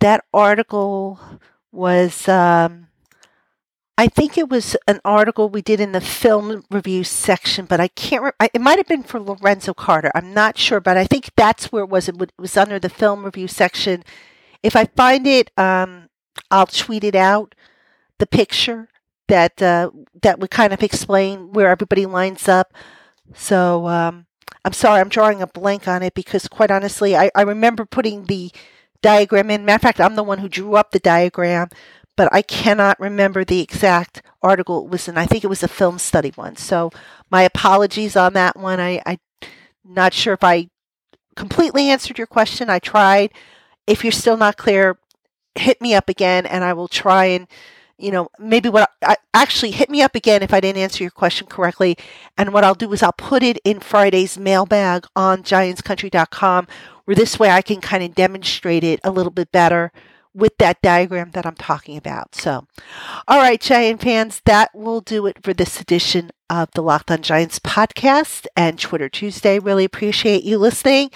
that 0.00 0.24
article 0.32 1.20
was 1.70 2.26
um, 2.28 2.88
I 3.98 4.08
think 4.08 4.38
it 4.38 4.48
was 4.48 4.74
an 4.88 5.00
article 5.04 5.50
we 5.50 5.60
did 5.60 5.80
in 5.80 5.92
the 5.92 6.00
film 6.00 6.64
review 6.70 7.04
section, 7.04 7.66
but 7.66 7.78
I 7.78 7.88
can't. 7.88 8.24
Re- 8.24 8.48
it 8.54 8.60
might 8.62 8.78
have 8.78 8.88
been 8.88 9.02
for 9.02 9.20
Lorenzo 9.20 9.74
Carter. 9.74 10.10
I'm 10.14 10.32
not 10.32 10.56
sure, 10.56 10.80
but 10.80 10.96
I 10.96 11.04
think 11.04 11.30
that's 11.36 11.70
where 11.70 11.84
it 11.84 11.90
was. 11.90 12.08
It 12.08 12.16
was 12.38 12.56
under 12.56 12.78
the 12.78 12.88
film 12.88 13.22
review 13.22 13.48
section. 13.48 14.02
If 14.62 14.76
I 14.76 14.86
find 14.86 15.26
it, 15.26 15.50
um, 15.58 16.08
I'll 16.50 16.66
tweet 16.66 17.04
it 17.04 17.14
out. 17.14 17.54
The 18.18 18.26
picture 18.26 18.88
that 19.28 19.60
uh, 19.60 19.90
that 20.22 20.38
would 20.38 20.50
kind 20.50 20.72
of 20.72 20.82
explain 20.82 21.52
where 21.52 21.68
everybody 21.68 22.06
lines 22.06 22.48
up. 22.48 22.72
So 23.34 23.88
um, 23.88 24.26
I'm 24.64 24.72
sorry, 24.72 25.00
I'm 25.00 25.08
drawing 25.08 25.42
a 25.42 25.46
blank 25.46 25.88
on 25.88 26.02
it 26.02 26.14
because, 26.14 26.46
quite 26.48 26.70
honestly, 26.70 27.16
I, 27.16 27.30
I 27.34 27.42
remember 27.42 27.84
putting 27.84 28.24
the 28.24 28.50
diagram 29.00 29.50
in. 29.50 29.64
Matter 29.64 29.76
of 29.76 29.82
fact, 29.82 30.00
I'm 30.00 30.16
the 30.16 30.22
one 30.22 30.38
who 30.38 30.48
drew 30.48 30.76
up 30.76 30.90
the 30.90 30.98
diagram 30.98 31.68
but 32.16 32.28
I 32.32 32.42
cannot 32.42 33.00
remember 33.00 33.44
the 33.44 33.60
exact 33.60 34.22
article 34.42 34.84
it 34.84 34.90
was 34.90 35.08
in. 35.08 35.16
I 35.16 35.26
think 35.26 35.44
it 35.44 35.48
was 35.48 35.62
a 35.62 35.68
film 35.68 35.98
study 35.98 36.32
one. 36.34 36.56
So 36.56 36.90
my 37.30 37.42
apologies 37.42 38.16
on 38.16 38.34
that 38.34 38.56
one. 38.56 38.80
I, 38.80 39.02
I'm 39.06 39.18
not 39.84 40.12
sure 40.12 40.34
if 40.34 40.44
I 40.44 40.68
completely 41.36 41.88
answered 41.88 42.18
your 42.18 42.26
question. 42.26 42.68
I 42.68 42.78
tried. 42.78 43.32
If 43.86 44.04
you're 44.04 44.12
still 44.12 44.36
not 44.36 44.56
clear, 44.56 44.98
hit 45.54 45.80
me 45.80 45.94
up 45.94 46.08
again 46.08 46.46
and 46.46 46.64
I 46.64 46.72
will 46.72 46.88
try 46.88 47.26
and 47.26 47.46
you 47.98 48.10
know, 48.10 48.28
maybe 48.38 48.68
what 48.68 48.90
I, 49.02 49.16
actually 49.32 49.70
hit 49.70 49.88
me 49.88 50.02
up 50.02 50.14
again 50.14 50.42
if 50.42 50.52
I 50.52 50.60
didn't 50.60 50.82
answer 50.82 51.04
your 51.04 51.10
question 51.10 51.46
correctly. 51.46 51.96
And 52.36 52.52
what 52.52 52.64
I'll 52.64 52.74
do 52.74 52.92
is 52.92 53.02
I'll 53.02 53.12
put 53.12 53.42
it 53.42 53.58
in 53.64 53.78
Friday's 53.78 54.36
mailbag 54.36 55.06
on 55.14 55.44
giantscountry.com 55.44 56.66
where 57.04 57.14
this 57.14 57.38
way 57.38 57.50
I 57.50 57.62
can 57.62 57.80
kind 57.80 58.02
of 58.02 58.14
demonstrate 58.14 58.84
it 58.84 59.00
a 59.04 59.10
little 59.10 59.30
bit 59.30 59.52
better 59.52 59.92
with 60.34 60.56
that 60.58 60.82
diagram 60.82 61.30
that 61.32 61.46
I'm 61.46 61.54
talking 61.54 61.96
about. 61.96 62.34
So, 62.34 62.66
all 63.28 63.38
right, 63.38 63.60
Giant 63.60 64.02
fans, 64.02 64.40
that 64.46 64.70
will 64.74 65.00
do 65.00 65.26
it 65.26 65.42
for 65.42 65.52
this 65.52 65.80
edition 65.80 66.30
of 66.50 66.70
the 66.74 66.82
Locked 66.82 67.10
on 67.10 67.22
Giants 67.22 67.58
podcast 67.58 68.46
and 68.56 68.78
Twitter 68.78 69.08
Tuesday. 69.08 69.58
Really 69.58 69.84
appreciate 69.84 70.42
you 70.42 70.58
listening. 70.58 71.10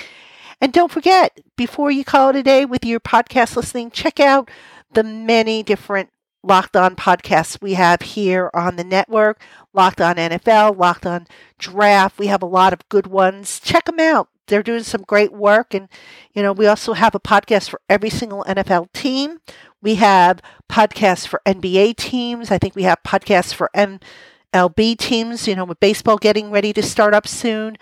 And 0.61 0.73
don't 0.73 0.90
forget, 0.90 1.38
before 1.57 1.90
you 1.90 2.05
call 2.05 2.31
it 2.31 2.37
a 2.37 2.42
day 2.42 2.64
with 2.64 2.85
your 2.85 3.01
podcast 3.01 3.57
listening, 3.57 3.90
check 3.90 4.19
out 4.21 4.51
the 4.92 5.03
many 5.05 5.62
different 5.62 6.11
Locked 6.42 6.77
On 6.77 6.95
podcasts 6.95 7.61
we 7.61 7.75
have 7.75 8.03
here 8.03 8.51
on 8.55 8.77
the 8.77 8.85
network. 8.85 9.40
Locked 9.73 10.01
On 10.01 10.14
NFL, 10.14 10.79
Locked 10.79 11.05
On 11.05 11.27
Draft. 11.59 12.19
We 12.19 12.29
have 12.29 12.42
a 12.42 12.47
lot 12.47 12.73
of 12.73 12.88
good 12.88 13.07
ones. 13.07 13.61
Check 13.61 13.87
them 13.87 14.01
out 14.01 14.29
they're 14.47 14.62
doing 14.62 14.83
some 14.83 15.03
great 15.03 15.33
work. 15.33 15.75
And, 15.75 15.88
you 16.33 16.42
know, 16.42 16.53
we 16.53 16.66
also 16.66 16.92
have 16.92 17.14
a 17.14 17.21
podcast 17.21 17.69
for 17.69 17.81
every 17.88 18.11
single 18.11 18.45
NFL 18.45 18.92
team. 18.92 19.40
We 19.83 19.97
have 19.97 20.40
podcasts 20.71 21.27
for 21.27 21.40
NBA 21.47 21.97
teams. 21.97 22.51
I 22.51 22.59
think 22.59 22.75
we 22.75 22.85
have 22.85 23.03
podcasts 23.05 23.53
for 23.53 23.71
MLB 23.75 24.99
teams, 24.99 25.47
you 25.47 25.55
know, 25.55 25.64
with 25.64 25.81
baseball 25.81 26.16
getting 26.16 26.51
ready 26.51 26.73
to 26.73 26.83
start 26.83 27.14
up 27.14 27.27
soon. 27.27 27.77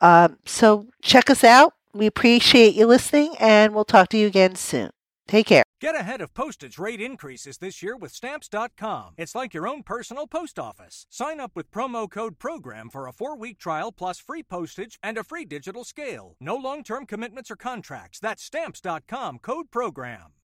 Um, 0.00 0.38
so 0.44 0.86
check 1.02 1.30
us 1.30 1.42
out. 1.44 1.74
We 1.98 2.06
appreciate 2.06 2.76
you 2.76 2.86
listening, 2.86 3.34
and 3.40 3.74
we'll 3.74 3.84
talk 3.84 4.08
to 4.10 4.16
you 4.16 4.28
again 4.28 4.54
soon. 4.54 4.90
Take 5.26 5.46
care. 5.46 5.64
Get 5.80 5.96
ahead 5.96 6.20
of 6.20 6.32
postage 6.32 6.78
rate 6.78 7.00
increases 7.00 7.58
this 7.58 7.82
year 7.82 7.96
with 7.96 8.12
Stamps.com. 8.12 9.14
It's 9.18 9.34
like 9.34 9.52
your 9.52 9.66
own 9.66 9.82
personal 9.82 10.26
post 10.26 10.58
office. 10.58 11.06
Sign 11.10 11.40
up 11.40 11.52
with 11.54 11.70
promo 11.70 12.08
code 12.08 12.38
PROGRAM 12.38 12.90
for 12.90 13.06
a 13.06 13.12
four 13.12 13.36
week 13.36 13.58
trial 13.58 13.92
plus 13.92 14.18
free 14.20 14.42
postage 14.42 14.98
and 15.02 15.18
a 15.18 15.24
free 15.24 15.44
digital 15.44 15.84
scale. 15.84 16.36
No 16.40 16.56
long 16.56 16.82
term 16.84 17.04
commitments 17.04 17.50
or 17.50 17.56
contracts. 17.56 18.20
That's 18.20 18.42
Stamps.com 18.42 19.40
code 19.40 19.70
PROGRAM. 19.70 20.37